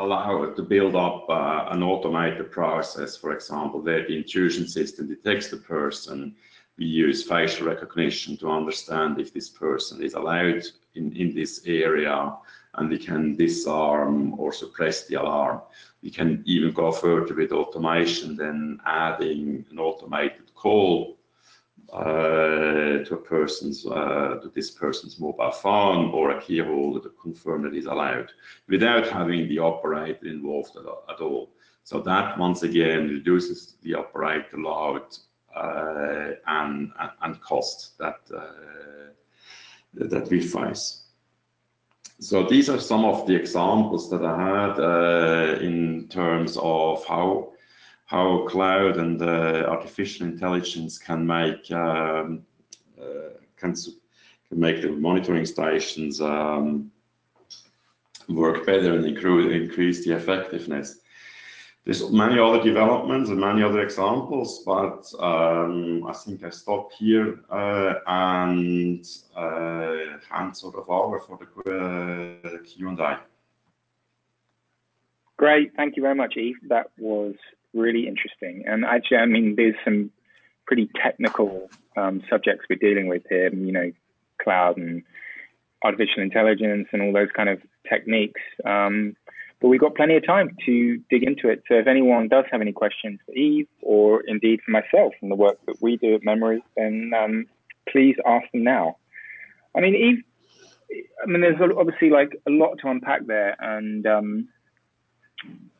[0.00, 5.48] allow to build up uh, an automated process, for example, where the intrusion system detects
[5.48, 6.34] the person.
[6.78, 12.34] We use facial recognition to understand if this person is allowed in, in this area
[12.74, 15.60] and we can disarm or suppress the alarm.
[16.02, 21.18] We can even go further with automation, then adding an automated call
[21.92, 27.62] to a person's uh, to this person's mobile phone or a key holder to confirm
[27.62, 28.30] that is allowed
[28.68, 31.50] without having the operator involved at, all.
[31.84, 35.02] So that once again reduces the operator load
[35.56, 39.10] uh, and and cost that uh,
[39.94, 41.04] that we face.
[42.20, 47.52] So these are some of the examples that I had uh, in terms of how
[48.10, 52.42] how cloud and uh, artificial intelligence can make um,
[53.00, 56.90] uh, can, can make the monitoring stations um,
[58.28, 60.98] work better and increase the effectiveness.
[61.84, 67.38] There's many other developments and many other examples, but um, I think I stop here
[67.48, 73.20] uh, and uh, hand sort of over for the uh, Q&A.
[75.36, 76.58] Great, thank you very much, Yves.
[76.68, 77.36] That was
[77.74, 78.64] really interesting.
[78.66, 80.10] And actually, I mean, there's some
[80.66, 83.92] pretty technical um, subjects we're dealing with here, you know,
[84.42, 85.02] cloud and
[85.84, 88.40] artificial intelligence and all those kind of techniques.
[88.64, 89.16] Um,
[89.60, 91.62] but we've got plenty of time to dig into it.
[91.68, 95.36] So if anyone does have any questions for Yves or indeed for myself and the
[95.36, 97.46] work that we do at Memoori, then um,
[97.88, 98.96] please ask them now.
[99.76, 100.22] I mean, Yves,
[101.22, 103.54] I mean, there's obviously like a lot to unpack there.
[103.60, 104.48] And um,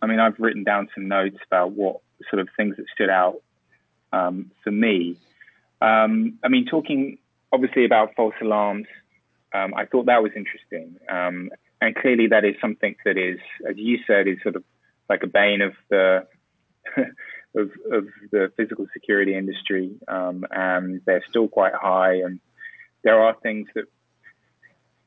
[0.02, 3.42] I mean, I've written down some notes about what sort of things that stood out
[4.12, 5.16] um, for me.
[5.80, 7.18] Um, I mean, talking
[7.52, 8.86] obviously about false alarms,
[9.52, 10.96] um, I thought that was interesting.
[11.08, 14.64] Um, and clearly, that is something that is, as you said, is sort of
[15.08, 16.26] like a bane of the
[17.54, 22.16] of, of the physical security industry, um, and they're still quite high.
[22.16, 22.38] And
[23.02, 23.86] there are things that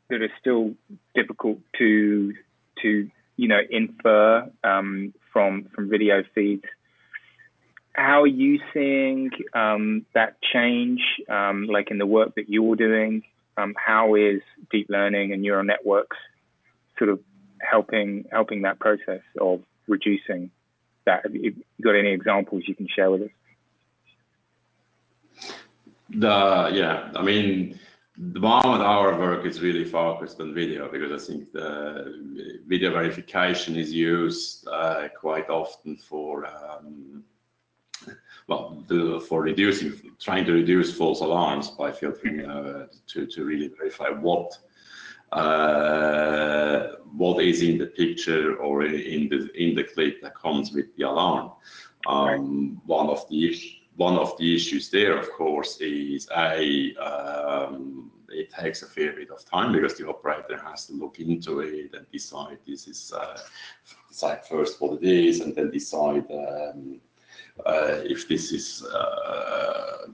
[0.09, 0.73] that are still
[1.15, 2.33] difficult to
[2.81, 6.63] to you know, infer um, from from video feeds.
[7.93, 13.23] How are you seeing um, that change, um, like in the work that you're doing?
[13.55, 16.17] Um, how is deep learning and neural networks
[16.97, 17.19] sort of
[17.59, 20.49] helping helping that process of reducing
[21.05, 21.21] that?
[21.23, 23.29] Have you got any examples you can share with us?
[26.09, 27.79] The yeah, I mean,
[28.17, 33.75] the moment our work is really focused on video because I think the video verification
[33.75, 37.23] is used uh, quite often for um,
[38.47, 43.69] well the, for reducing trying to reduce false alarms by filtering uh, to to really
[43.69, 44.57] verify what
[45.31, 50.95] uh, what is in the picture or in the in the clip that comes with
[50.97, 51.51] the alarm.
[52.05, 53.35] Um, one of the
[53.95, 59.29] one of the issues there, of course, is a um, it takes a fair bit
[59.29, 63.37] of time because the operator has to look into it and decide this is uh,
[64.09, 66.99] decide first what it is and then decide um,
[67.65, 70.07] uh, if this is uh,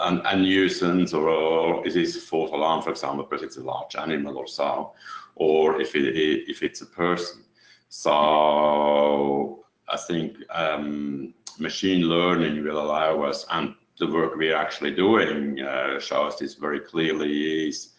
[0.00, 3.62] an, a nuisance or, or is this a false alarm, for example, because it's a
[3.62, 4.92] large animal or so,
[5.34, 7.44] or if it if it's a person.
[7.90, 15.60] So I think um, machine learning will allow us, and the work we're actually doing
[15.60, 17.90] uh, shows this very clearly is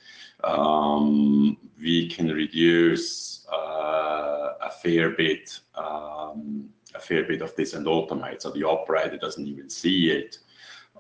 [0.44, 7.86] um, we can reduce uh, a fair bit um, a fair bit of this and
[7.86, 8.42] automate.
[8.42, 10.40] So the operator doesn't even see it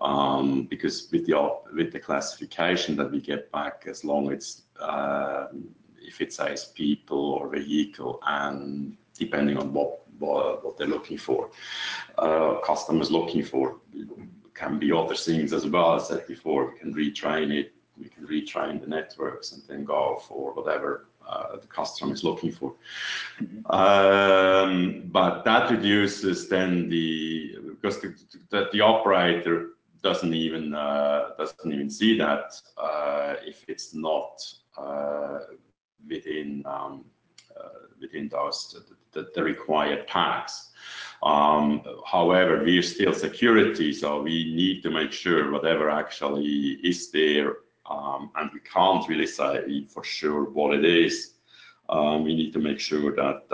[0.01, 5.47] um, because with the with the classification that we get back as long as uh,
[6.01, 11.49] if it says people or vehicle and depending on what what, they're looking for
[12.17, 13.77] uh, customers looking for
[14.59, 15.95] can be other things as well.
[15.95, 19.85] As I said before, we can retrain it, we can retrain the networks and then
[19.85, 22.73] go for whatever uh, the customer is looking for.
[23.69, 29.69] Um, but that reduces then the because the, operator
[30.01, 32.53] doesn't even uh, doesn't even see that
[33.45, 34.41] if it's not
[36.07, 37.05] within um,
[37.99, 38.75] within those
[39.11, 40.69] the, required tags.
[41.23, 47.57] Um, however, we're still security, so we need to make sure whatever actually is there,
[47.89, 51.33] um, and we can't really say for sure what it is.
[51.89, 53.51] Um, we need to make sure that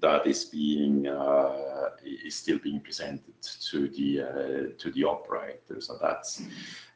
[0.00, 3.34] that is being uh, is still being presented
[3.70, 5.80] to the uh, to the operator.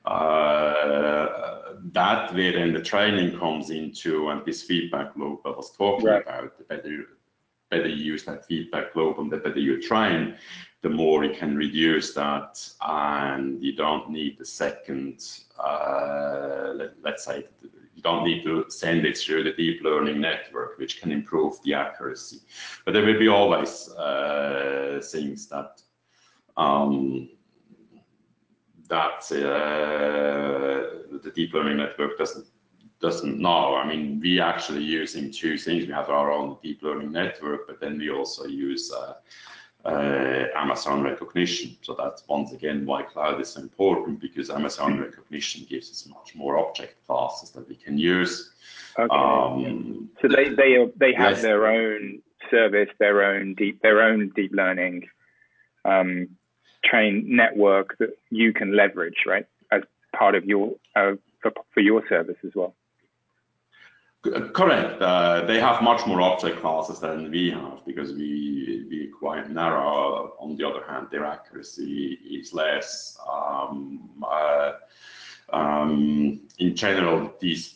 [0.05, 6.07] Uh, that where then the training comes into and this feedback loop I was talking
[6.07, 6.23] right.
[6.23, 6.59] about.
[6.59, 7.07] The better you,
[7.71, 10.35] better you use that feedback loop and the better you train,
[10.83, 17.25] the more you can reduce that and you don't need the second, uh, let, us
[17.25, 17.47] say,
[17.95, 21.73] you don't need to send it through the deep learning network, which can improve the
[21.73, 22.41] accuracy.
[22.85, 25.81] But there will be always uh, things that
[26.59, 27.31] um,
[28.89, 32.47] that uh, the deep learning network doesn't
[33.01, 33.75] doesn't know.
[33.75, 35.87] I mean, we actually use in two things.
[35.87, 39.15] We have our own deep learning network, but then we also use uh,
[39.85, 41.77] uh, Amazon Rekognition.
[41.83, 46.59] So that's once again why cloud is important because Amazon Rekognition gives us much more
[46.59, 48.53] object classes that we can use.
[48.99, 49.15] Okay.
[49.15, 51.43] Um, so they they they have yes.
[51.43, 55.09] their own service, their own deep their own deep learning
[55.85, 56.29] um,
[56.85, 59.83] train network that you can leverage, right, as
[60.17, 62.75] part of your uh, for, for your service as well.
[64.55, 65.03] Correct.
[65.03, 70.33] Uh, they have much more object classes than we have because we we quite narrow.
[70.41, 73.19] On the other hand, their accuracy is less.
[73.31, 74.73] Um, uh,
[75.53, 77.75] um, in general, these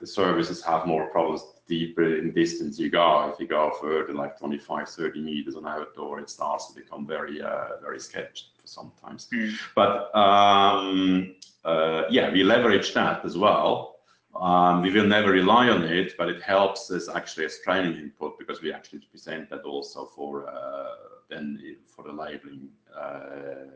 [0.00, 1.42] the services have more problems
[1.76, 3.30] deeper in distance you go.
[3.32, 7.40] If you go further, like 25, 30 meters on outdoor, it starts to become very
[7.40, 9.28] uh, very sketchy sometimes.
[9.32, 9.54] Mm.
[9.74, 9.92] But
[10.24, 13.92] um, uh, yeah, we leverage that as well
[14.34, 18.38] um, we will never rely on it, but it helps us actually as training input
[18.38, 20.94] because we actually present that also for uh,
[21.28, 22.68] then for the labeling
[22.98, 23.66] uh,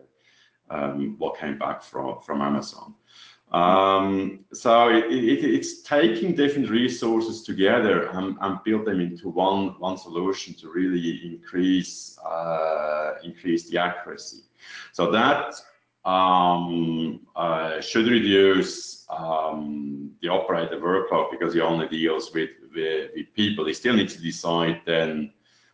[0.70, 2.94] um, what came back from from Amazon.
[3.56, 10.52] Um, so it, it, it's taking different resources together and, build them into one solution
[10.54, 14.42] to really increase uh, increase the accuracy.
[14.92, 15.54] So that
[16.04, 22.50] um, uh, should reduce um, the operator workload because he only deals with,
[23.34, 23.64] people.
[23.64, 25.32] He still needs to decide then,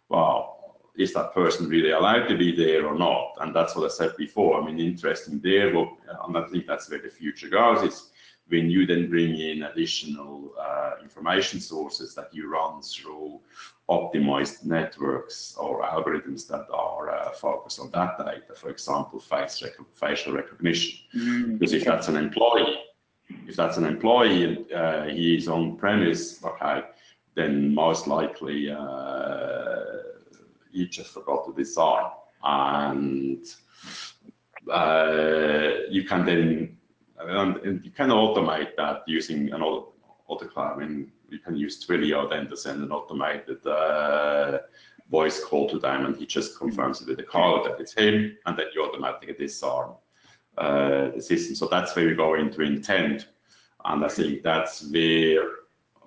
[0.08, 0.61] well,
[0.96, 3.34] is that person really allowed to be there or not?
[3.40, 4.60] And that's what I said before.
[4.60, 8.10] I mean, interesting there, well, and I think that's where the future goes, is
[8.48, 13.40] when you then bring in additional uh, information sources that you run through
[13.88, 19.72] optimized networks or algorithms that are uh, focused on that data, for example, face rec
[19.94, 20.98] facial recognition.
[21.16, 22.78] Mm, because if that's an employee,
[23.46, 26.82] if that's an employee and uh, he is on premise, okay,
[27.34, 29.91] then most likely uh,
[30.72, 32.06] you just forgot to design.
[32.42, 33.44] And
[34.70, 36.78] uh, you can then
[37.18, 40.76] and you can automate that using an AutoCloud.
[40.76, 44.58] I mean, you can use Twilio then to send an automated uh,
[45.10, 48.36] voice call to them, and he just confirms it with the call that it's him,
[48.46, 49.92] and then you automatically disarm
[50.58, 51.54] uh, the system.
[51.54, 53.28] So that's where we go into intent,
[53.84, 55.42] and I think that's where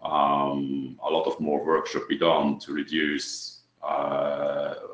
[0.04, 3.55] um, a lot of more work should be done to reduce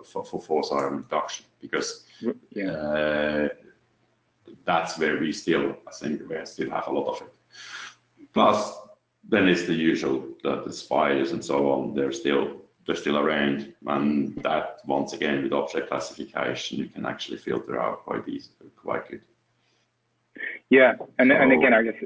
[0.03, 2.05] for, for false alarm reduction because
[2.51, 2.71] yeah.
[2.71, 3.49] uh,
[4.65, 7.33] that's where we still, I think, we still have a lot of it.
[8.33, 8.77] Plus,
[9.27, 11.93] then it's the usual, that the spies and so on.
[11.93, 17.37] They're still they're still around, and that once again with object classification, you can actually
[17.37, 19.21] filter out quite easy, quite good.
[20.69, 22.03] Yeah, and again, I guess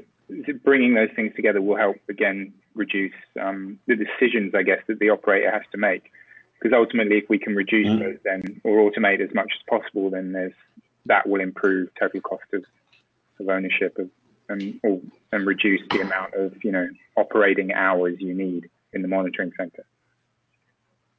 [0.62, 5.10] bringing those things together will help again reduce um, the decisions, I guess, that the
[5.10, 6.10] operator has to make.
[6.66, 8.00] Because ultimately, if we can reduce mm.
[8.00, 10.52] those, then or automate as much as possible, then there's
[11.04, 12.64] that will improve total cost of,
[13.38, 14.10] of ownership of
[14.48, 15.00] and or,
[15.30, 19.84] and reduce the amount of you know operating hours you need in the monitoring center.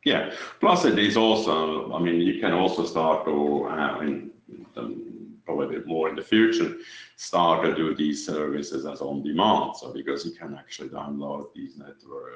[0.04, 0.34] Yeah.
[0.60, 1.94] Plus, it is also.
[1.94, 3.68] I mean, you can also start to.
[3.68, 4.32] Uh, in,
[5.46, 6.76] probably a bit more in the future,
[7.16, 9.78] start to do these services as on demand.
[9.78, 12.34] So because you can actually download these network,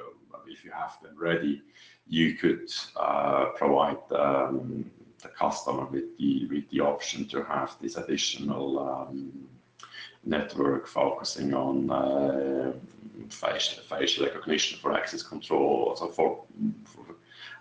[0.47, 1.61] if you have them ready,
[2.07, 4.89] you could uh, provide um,
[5.21, 9.47] the customer with the with the option to have this additional um,
[10.23, 12.73] network focusing on uh,
[13.29, 16.43] facial, facial recognition for access control, so for,
[16.85, 17.05] for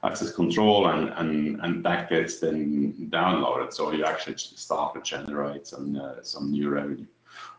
[0.04, 3.72] access control, and, and, and that gets then downloaded.
[3.72, 7.06] So you actually start to generate some uh, some new revenue.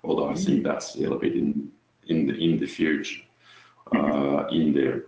[0.03, 1.71] Although I think that's a little bit in
[2.07, 3.21] in the in the future
[3.95, 5.03] uh, in there.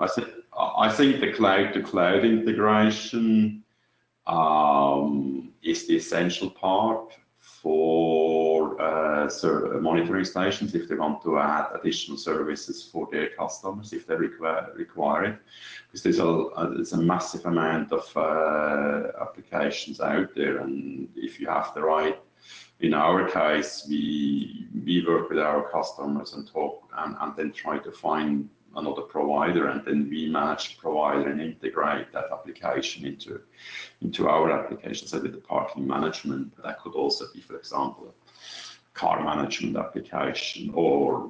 [0.57, 3.63] I think the cloud to cloud integration
[4.27, 9.29] um, is the essential part for uh,
[9.79, 15.23] monitoring stations if they want to add additional services for their customers if they require,
[15.25, 15.37] it.
[15.87, 21.47] Because there's a, there's a massive amount of uh, applications out there, and if you
[21.47, 22.19] have the right,
[22.81, 27.77] in our case, we we work with our customers and talk and, and then try
[27.77, 33.41] to find another provider, and then we match provider and integrate that application into
[34.01, 35.07] into our application.
[35.07, 38.13] So with the parking management, that could also be, for example,
[38.93, 41.29] car management application, or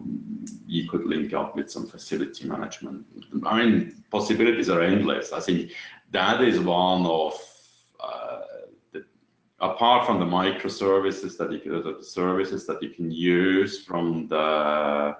[0.67, 3.05] you could link up with some facility management.
[3.45, 5.31] I mean, possibilities are endless.
[5.31, 5.71] I think
[6.11, 7.33] that is one of
[7.99, 8.41] uh,
[8.91, 9.05] the,
[9.59, 15.15] apart from the microservices that you the services that you can use from the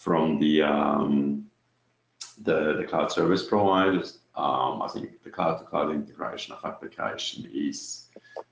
[0.00, 1.44] from the um,
[2.40, 4.18] the, the cloud service providers.
[4.34, 8.06] Um, I think the cloud-to-cloud integration of application is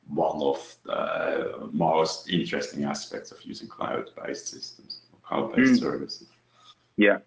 [0.09, 5.80] one of the most interesting aspects of using cloud-based systems, or cloud-based mm.
[5.80, 6.28] services.
[6.96, 7.18] Yeah,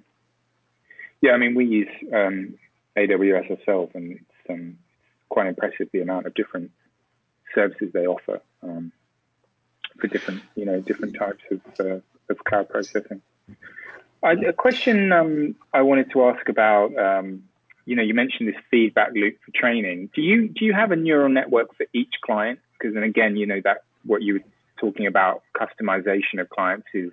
[1.21, 1.31] yeah.
[1.31, 2.55] I mean, we use um,
[2.95, 4.77] AWS ourselves, and it's um,
[5.29, 6.69] quite impressive the amount of different
[7.55, 8.91] services they offer um,
[9.99, 11.99] for different, you know, different types of, uh,
[12.29, 13.21] of cloud processing.
[14.23, 17.43] A question um, I wanted to ask about, um,
[17.85, 20.11] you know, you mentioned this feedback loop for training.
[20.13, 22.59] Do you do you have a neural network for each client?
[22.73, 24.43] Because then again, you know that what you were
[24.79, 27.11] talking about customization of clients is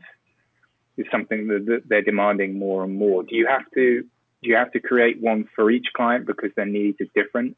[0.98, 3.22] is something that, that they're demanding more and more.
[3.22, 4.02] Do you have to
[4.42, 7.56] do you have to create one for each client because their needs are different,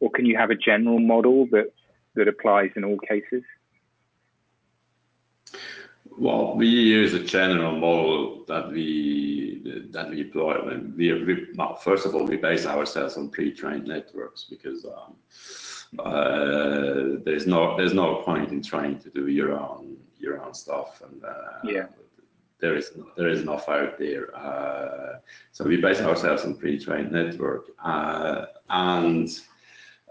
[0.00, 1.72] or can you have a general model that
[2.14, 3.42] that applies in all cases?
[6.18, 10.56] Well, we use a general model that we that we deploy.
[10.96, 15.16] We, we well, first of all, we base ourselves on pre-trained networks because um,
[15.98, 21.02] uh, there's no there's no point in trying to do your own your own stuff,
[21.02, 21.86] and uh, yeah.
[22.60, 24.34] there is there is enough out there.
[24.34, 25.18] Uh,
[25.52, 29.28] so we base ourselves on pre-trained network, uh, and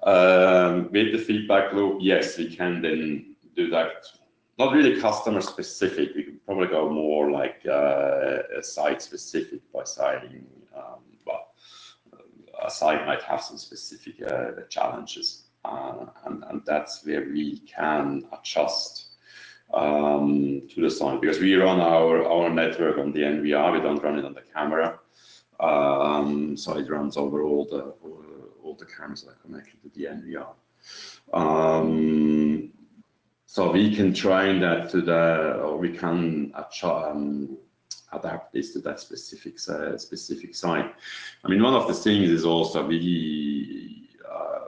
[0.04, 4.06] um, with the feedback loop, yes, we can then do that
[4.58, 6.16] not really customer specific.
[6.16, 10.46] We could probably go more like uh, site specific by citing,
[10.76, 11.48] um, well,
[12.64, 19.08] a site might have some specific uh, challenges, uh, and, that's where we can adjust
[19.74, 24.20] um, to the site because we run our, network on the NVR, we don't run
[24.20, 25.00] it on the camera.
[25.60, 28.26] Um, so it runs over all the all,
[28.64, 30.54] all the cameras that are connected to the NVR.
[33.56, 36.52] So we can train that to the, or we can
[36.84, 37.58] um,
[38.12, 40.94] adapt this to that specific uh, specific site.
[41.42, 44.60] I mean, one of the things is also we uh,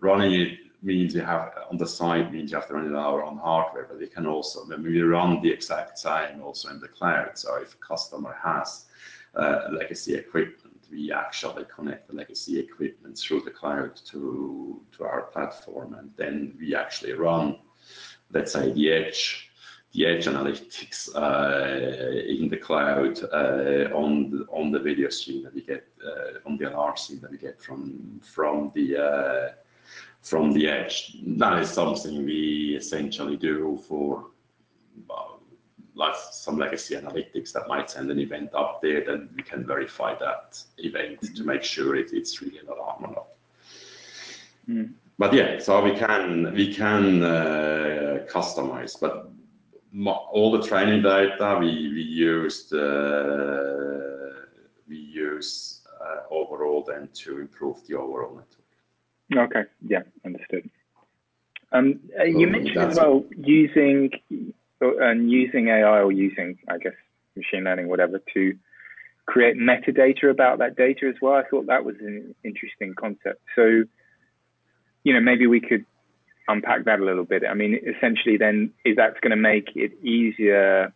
[0.00, 3.22] running it means you have on the site means you have to run it our
[3.22, 6.88] own hardware, but we can also when we run the exact same also in the
[6.88, 7.38] cloud.
[7.38, 8.86] So if a customer has
[9.36, 15.22] uh, legacy equipment, we actually connect the legacy equipment through the cloud to to our
[15.34, 17.60] platform, and then we actually run,
[18.32, 19.48] let's say, the edge
[19.92, 25.52] the edge analytics uh, in the cloud uh, on the, on the video stream that
[25.52, 29.52] we get uh, on the alarm stream that we get from from the uh,
[30.22, 31.18] from the edge.
[31.26, 34.32] That is something we essentially do for
[35.94, 40.14] like some legacy analytics that might send an event up there, then we can verify
[40.18, 43.26] that event to make sure it, it's really an alarm or not.
[44.68, 44.92] Mm.
[45.22, 49.30] But yeah, so we can we can uh, customize, but
[50.32, 54.32] all the training data we we used uh,
[54.88, 59.46] we use uh, overall then to improve the overall network.
[59.46, 60.68] Okay, yeah, understood.
[61.70, 64.10] Um, you mentioned as well using
[64.80, 66.98] and using AI or using, I guess,
[67.36, 68.58] machine learning, whatever, to
[69.26, 71.34] create metadata about that data as well.
[71.34, 73.40] I thought that was an interesting concept.
[73.54, 73.84] So,
[75.04, 75.84] you know, maybe we could
[76.48, 77.42] unpack that a little bit.
[77.48, 80.92] I mean, essentially, then is that going to make it easier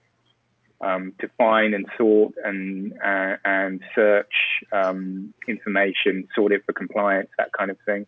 [0.80, 4.32] um, to find and sort and uh, and search
[4.72, 8.07] um, information, sort it for compliance, that kind of thing.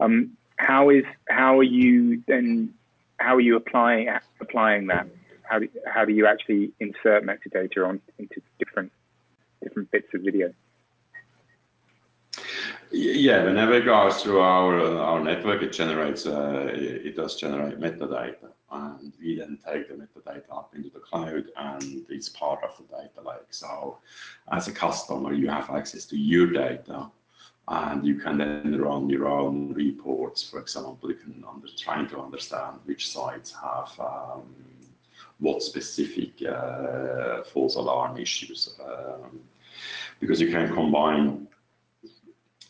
[0.00, 2.74] Um, how is how are you then?
[3.18, 4.08] How are you applying
[4.40, 5.08] applying that?
[5.42, 8.92] How do, how do you actually insert metadata on into different
[9.62, 10.52] different bits of video?
[12.90, 18.50] Yeah, whenever it goes through our our network, it generates uh, it does generate metadata,
[18.70, 22.84] and we then take the metadata up into the cloud, and it's part of the
[22.96, 23.48] data lake.
[23.50, 23.98] So,
[24.52, 27.10] as a customer, you have access to your data,
[27.68, 30.42] and you can then run your own reports.
[30.48, 34.54] For example, you can under, trying to understand which sites have um,
[35.40, 39.40] what specific uh, false alarm issues, um,
[40.20, 41.48] because you can combine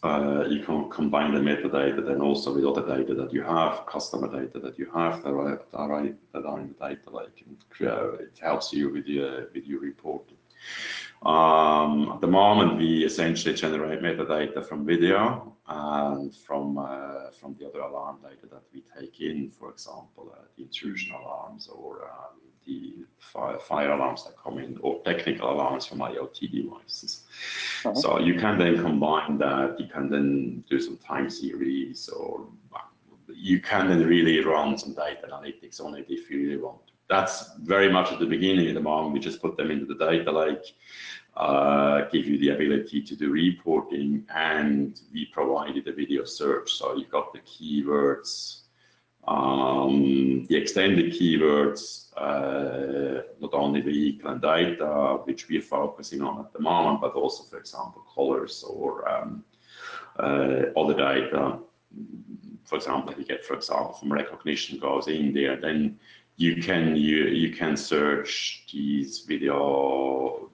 [0.04, 4.28] uh, you can combine the metadata then also with other data that you have, customer
[4.28, 7.56] data that you have that are, that are, that are in the data lake, and
[8.20, 10.36] it helps you with your with your reporting.
[11.22, 17.66] Um, at the moment, we essentially generate metadata from video and from uh, from the
[17.66, 22.38] other alarm data that we take in, for example, uh, the intrusion alarms or um,
[22.68, 27.24] the fire, fire, alarms that come in or technical alarms from IoT devices.
[27.84, 27.94] Uh-huh.
[27.94, 32.46] So you can then combine that, you can then do some time series or
[33.34, 36.92] you can then really run some data analytics on it if you really want to.
[37.08, 39.14] That's very much at the beginning of the moment.
[39.14, 40.74] We just put them into the data lake,
[41.36, 46.72] uh, give you the ability to do reporting, and we provided a video search.
[46.72, 48.62] So you've got the keywords,
[49.26, 56.40] um, the extended keywords, uh, not only vehicle and data, which we are focusing on
[56.40, 59.44] at the moment, but also, for example, colors or um,
[60.18, 61.58] uh, other data.
[62.64, 65.98] For example, you get, for example, from Rekognition goes in there, then
[66.36, 66.62] you
[67.52, 70.50] can search these video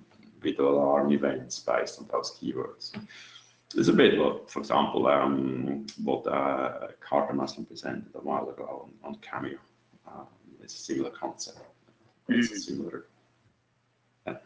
[0.58, 2.92] alarm events based on those keywords.
[3.76, 8.88] It's a bit what, for example, um, what uh, Carter Maslan presented a while ago
[9.02, 9.58] on Camio.
[10.64, 11.58] It's a similar concept.
[12.28, 12.56] It's mm.
[12.56, 13.04] similar.
[14.26, 14.36] Yeah.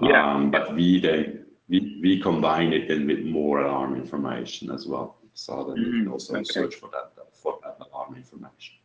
[0.00, 0.34] yeah.
[0.34, 5.18] Um, but we then we, we combine it then with more alarm information as well,
[5.34, 6.44] so then mm, we can mm, also okay.
[6.44, 8.76] search for that for that alarm information.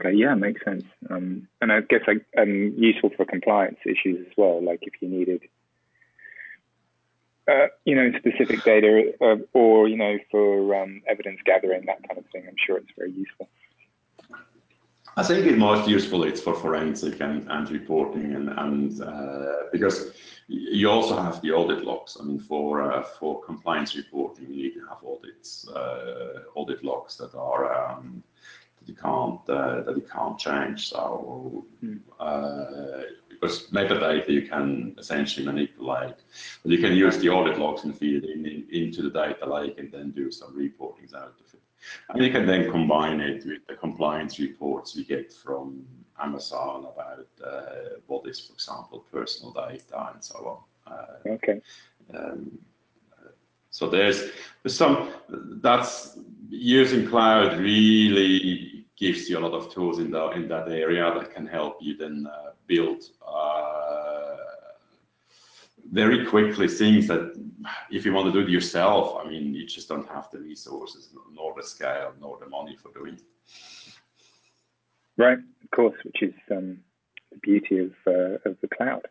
[0.00, 0.84] Okay, yeah, makes sense.
[1.08, 4.60] Um, and I guess like um, useful for compliance issues as well.
[4.62, 5.42] Like if you needed
[7.46, 12.18] uh, you know, specific data uh, or, you know, for um, evidence gathering, that kind
[12.18, 12.44] of thing.
[12.48, 13.48] I'm sure it's very useful.
[15.16, 20.12] I think it's most useful it's for forensic and, and reporting and, and uh, because
[20.48, 22.16] you also have the audit logs.
[22.20, 27.16] I mean, for uh, for compliance reporting, you need to have audits, uh, audit logs
[27.18, 28.22] that are um,
[28.80, 30.88] that you can't uh, that you can't change.
[30.88, 32.00] So mm
[33.30, 36.14] because metadata you can essentially manipulate.
[36.62, 39.44] But you can use the audit logs and feed it in, in, into the data
[39.44, 41.63] lake and then do some reportings out of it.
[42.08, 45.84] And you can then combine it with the compliance reports we get from
[46.20, 50.92] Amazon about uh, what is, for example, personal data and so on.
[50.92, 51.60] Uh, okay.
[52.14, 52.58] Um,
[53.70, 54.30] so there's,
[54.62, 55.10] there's some
[55.62, 56.18] that's
[56.48, 61.34] using cloud really gives you a lot of tools in that in that area that
[61.34, 63.02] can help you then uh, build
[65.94, 67.32] very quickly things that
[67.90, 71.10] if you want to do it yourself, I mean, you just don't have the resources,
[71.32, 73.22] nor the scale, nor the money for doing it.
[75.16, 76.80] Right, of course, which is um,
[77.30, 79.06] the beauty of uh, of the cloud.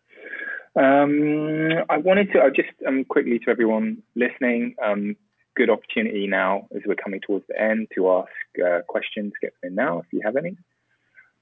[0.75, 5.15] Um, I wanted to uh, just um, quickly to everyone listening, um,
[5.55, 9.31] good opportunity now as we're coming towards the end to ask uh, questions.
[9.41, 10.57] Get them in now if you have any.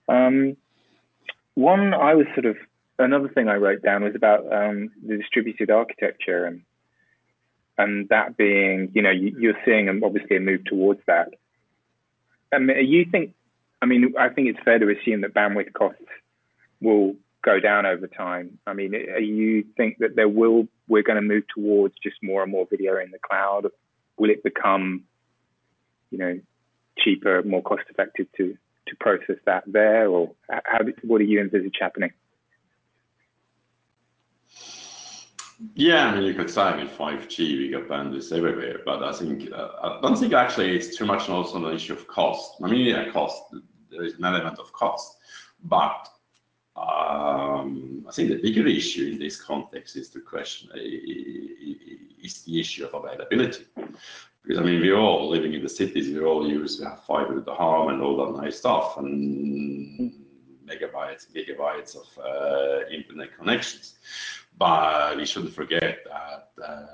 [0.07, 0.57] Um,
[1.55, 2.57] one I was sort of
[3.03, 6.61] another thing I wrote down was about um, the distributed architecture and
[7.77, 11.29] and that being, you know, you, are seeing obviously a move towards that.
[12.53, 13.33] Um, you think,
[13.81, 16.03] I mean, I think it's fair to assume that bandwidth costs
[16.79, 18.59] will go down over time.
[18.67, 22.51] I mean, you think that there will, we're going to move towards just more and
[22.51, 23.67] more video in the cloud?
[24.17, 25.03] Will it become,
[26.11, 26.39] you know,
[26.99, 30.79] cheaper, more cost effective to to process that there, or how?
[31.03, 32.11] What do you envisage happening?
[35.75, 39.13] Yeah, I mean, you could say I mean 5G, we got bandwidth everywhere, but I
[39.13, 42.55] think uh, I don't think actually it's too much also an issue of cost.
[42.63, 43.43] I mean, yeah, cost.
[43.91, 45.17] There is an element of cost,
[45.63, 46.07] but
[46.75, 52.85] um, I think the bigger issue in this context is the question is the issue
[52.85, 53.65] of availability.
[53.75, 57.35] Because I mean, we're all living in the cities, we all use we have fiber
[57.35, 60.11] to the home and all that nice stuff, and
[60.65, 63.95] megabytes, gigabytes of uh, internet connections.
[64.61, 66.85] But we shouldn't forget that uh,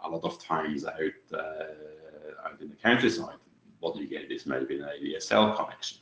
[0.00, 3.38] a lot of times out uh, out in the countryside,
[3.78, 5.98] what you get is maybe an ADSL connection.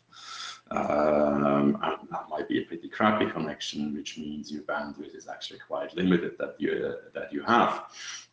[0.70, 5.58] Um, and that might be a pretty crappy connection, which means your bandwidth is actually
[5.58, 7.84] quite limited that you that you have.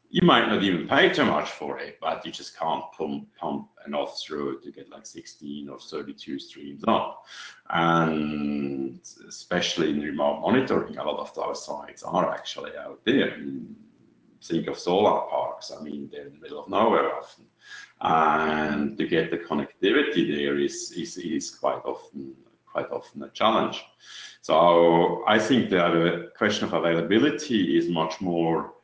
[0.09, 3.69] You might not even pay too much for it, but you just can't pump, pump
[3.85, 7.25] enough through to get like 16 or 32 streams up.
[7.69, 13.37] And especially in remote monitoring, a lot of those sites are actually out there.
[14.43, 15.71] Think of solar parks.
[15.77, 17.45] I mean, they're in the middle of nowhere often
[18.01, 22.35] and to get the connectivity there is, is, is quite often
[22.75, 23.85] quite often a challenge.
[24.41, 28.74] So I think the question of availability is much more uh,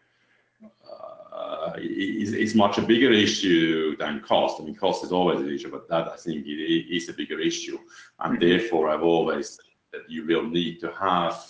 [1.77, 4.59] is, is much a bigger issue than cost.
[4.59, 7.39] I mean, cost is always an issue, but that I think it is a bigger
[7.39, 7.77] issue,
[8.19, 8.47] and mm-hmm.
[8.47, 11.43] therefore I've always said that you will need to have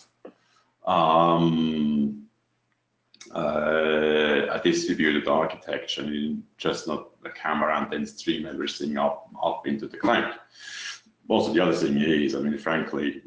[0.86, 2.28] um,
[3.36, 9.88] uh, a distributed architecture, just not a camera and then stream everything up up into
[9.88, 10.34] the cloud.
[11.30, 13.22] Also, the other thing is, I mean, frankly,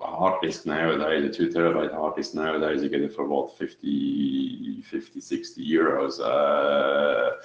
[0.00, 4.82] hard disk nowadays, a two terabyte hard disk nowadays, you get it for what 50,
[4.82, 6.20] 50 60 euros.
[6.20, 7.36] Uh,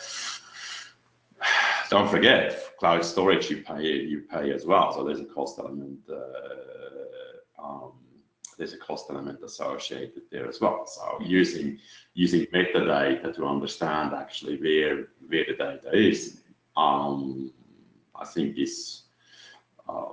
[1.89, 5.99] don't forget, cloud storage you pay you pay as well, so there's a cost element.
[6.09, 7.93] Uh, um,
[8.57, 10.85] there's a cost element associated there as well.
[10.85, 11.79] So using
[12.13, 16.41] using metadata to understand actually where where the data is,
[16.75, 17.51] um,
[18.15, 19.03] I think is
[19.87, 20.05] uh,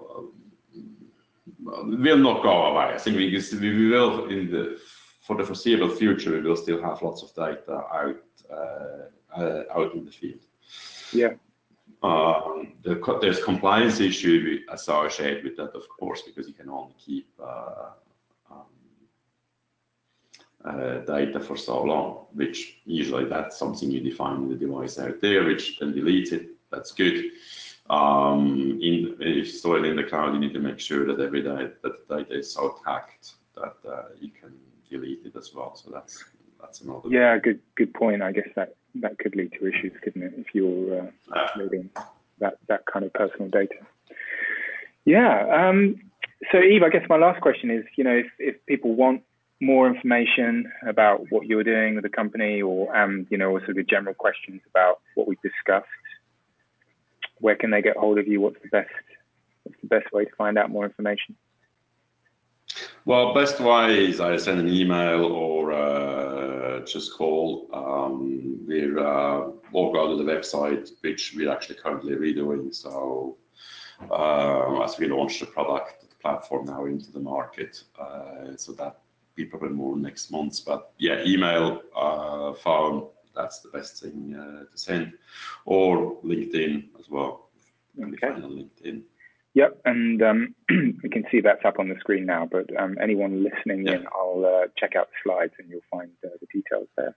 [1.62, 2.94] will not go away.
[2.94, 3.30] I think we,
[3.60, 4.78] we will in the
[5.20, 8.16] for the foreseeable future we will still have lots of data out
[8.50, 10.40] uh, uh, out in the field.
[11.12, 11.34] Yeah.
[12.02, 17.28] Um, the, there's compliance issue associated with that, of course, because you can only keep
[17.42, 17.90] uh,
[20.66, 25.20] uh, data for so long, which usually that's something you define in the device out
[25.20, 26.48] there, which then deletes it.
[26.70, 27.24] That's good.
[27.90, 31.20] Um, in, if you store it in the cloud, you need to make sure that
[31.20, 34.52] every day that the data is so tagged that uh, you can
[34.90, 35.76] delete it as well.
[35.76, 36.24] So that's
[36.60, 37.08] that's another.
[37.08, 38.22] Yeah, good good point.
[38.22, 41.90] I guess that that could lead to issues, couldn't it, if you're uh, uploading
[42.38, 43.76] that that kind of personal data.
[45.04, 45.68] Yeah.
[45.68, 46.00] Um,
[46.52, 49.22] so, Yves, I guess my last question is, you know, if, if people want
[49.60, 53.82] more information about what you're doing with the company or um, you know also the
[53.82, 55.86] general questions about what we've discussed
[57.38, 58.40] where can they get hold of you?
[58.40, 58.90] What's the best
[59.62, 61.36] what's the best way to find out more information?
[63.04, 67.68] Well best way is i send an email or uh, just call.
[67.72, 73.36] Um, we're uh, to the website which we're actually currently redoing so
[74.10, 79.00] uh, as we launch the product the platform now into the market uh, so that
[79.36, 80.64] be probably more next month.
[80.64, 85.12] But yeah, email, uh, phone, that's the best thing uh, to send,
[85.64, 87.50] or LinkedIn as well.
[88.00, 88.28] Okay.
[88.28, 89.02] LinkedIn.
[89.54, 92.46] Yep, and um, you can see that's up on the screen now.
[92.50, 96.28] But um, anyone listening in, I'll uh, check out the slides and you'll find uh,
[96.40, 97.16] the details there.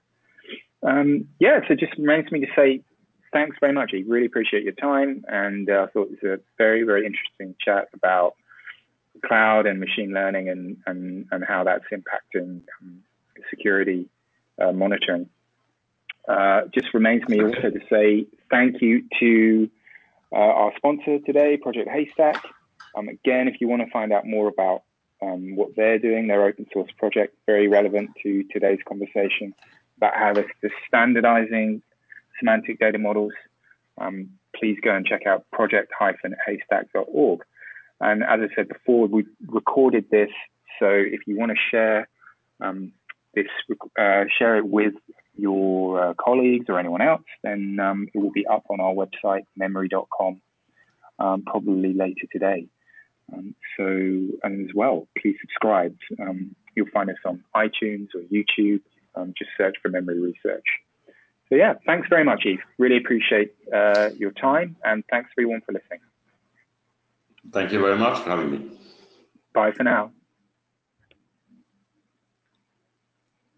[0.81, 2.81] Um, yeah, so just remains me to say
[3.33, 3.91] thanks very much.
[3.93, 7.55] I really appreciate your time, and uh, I thought it was a very, very interesting
[7.59, 8.35] chat about
[9.25, 13.03] cloud and machine learning and, and, and how that's impacting um,
[13.49, 14.07] security
[14.61, 15.29] uh, monitoring.
[16.29, 19.67] Uh, just remains me also to say thank you to
[20.31, 22.45] uh, our sponsor today, Project Haystack.
[22.95, 24.83] Um, again, if you want to find out more about
[25.23, 29.55] um, what they're doing, their open source project, very relevant to today's conversation
[29.97, 30.45] about how they're,
[30.87, 31.81] standardizing
[32.37, 33.33] semantic data models,
[33.97, 37.41] um, please go and check out project-haystack.org.
[38.01, 40.29] And as I said before, we recorded this,
[40.79, 42.07] so if you want to share
[42.61, 42.93] um,
[43.33, 43.47] this,
[43.99, 44.93] uh, share it with
[45.39, 49.43] your uh, colleagues or anyone else, then um, it will be up on our website,
[49.59, 50.41] memoori.com,
[51.19, 52.67] um, probably later today.
[53.33, 53.83] Um, so,
[54.43, 55.95] and as well, please subscribe.
[56.19, 58.81] Um, you'll find us on iTunes or YouTube.
[59.15, 60.65] Um, just search for Memoori Research.
[61.49, 62.59] So, yeah, thanks very much, Yves.
[62.77, 65.99] Really appreciate uh, your time, and thanks everyone for listening.
[67.51, 68.69] Thank you very much for having me.
[69.53, 70.11] Bye for now.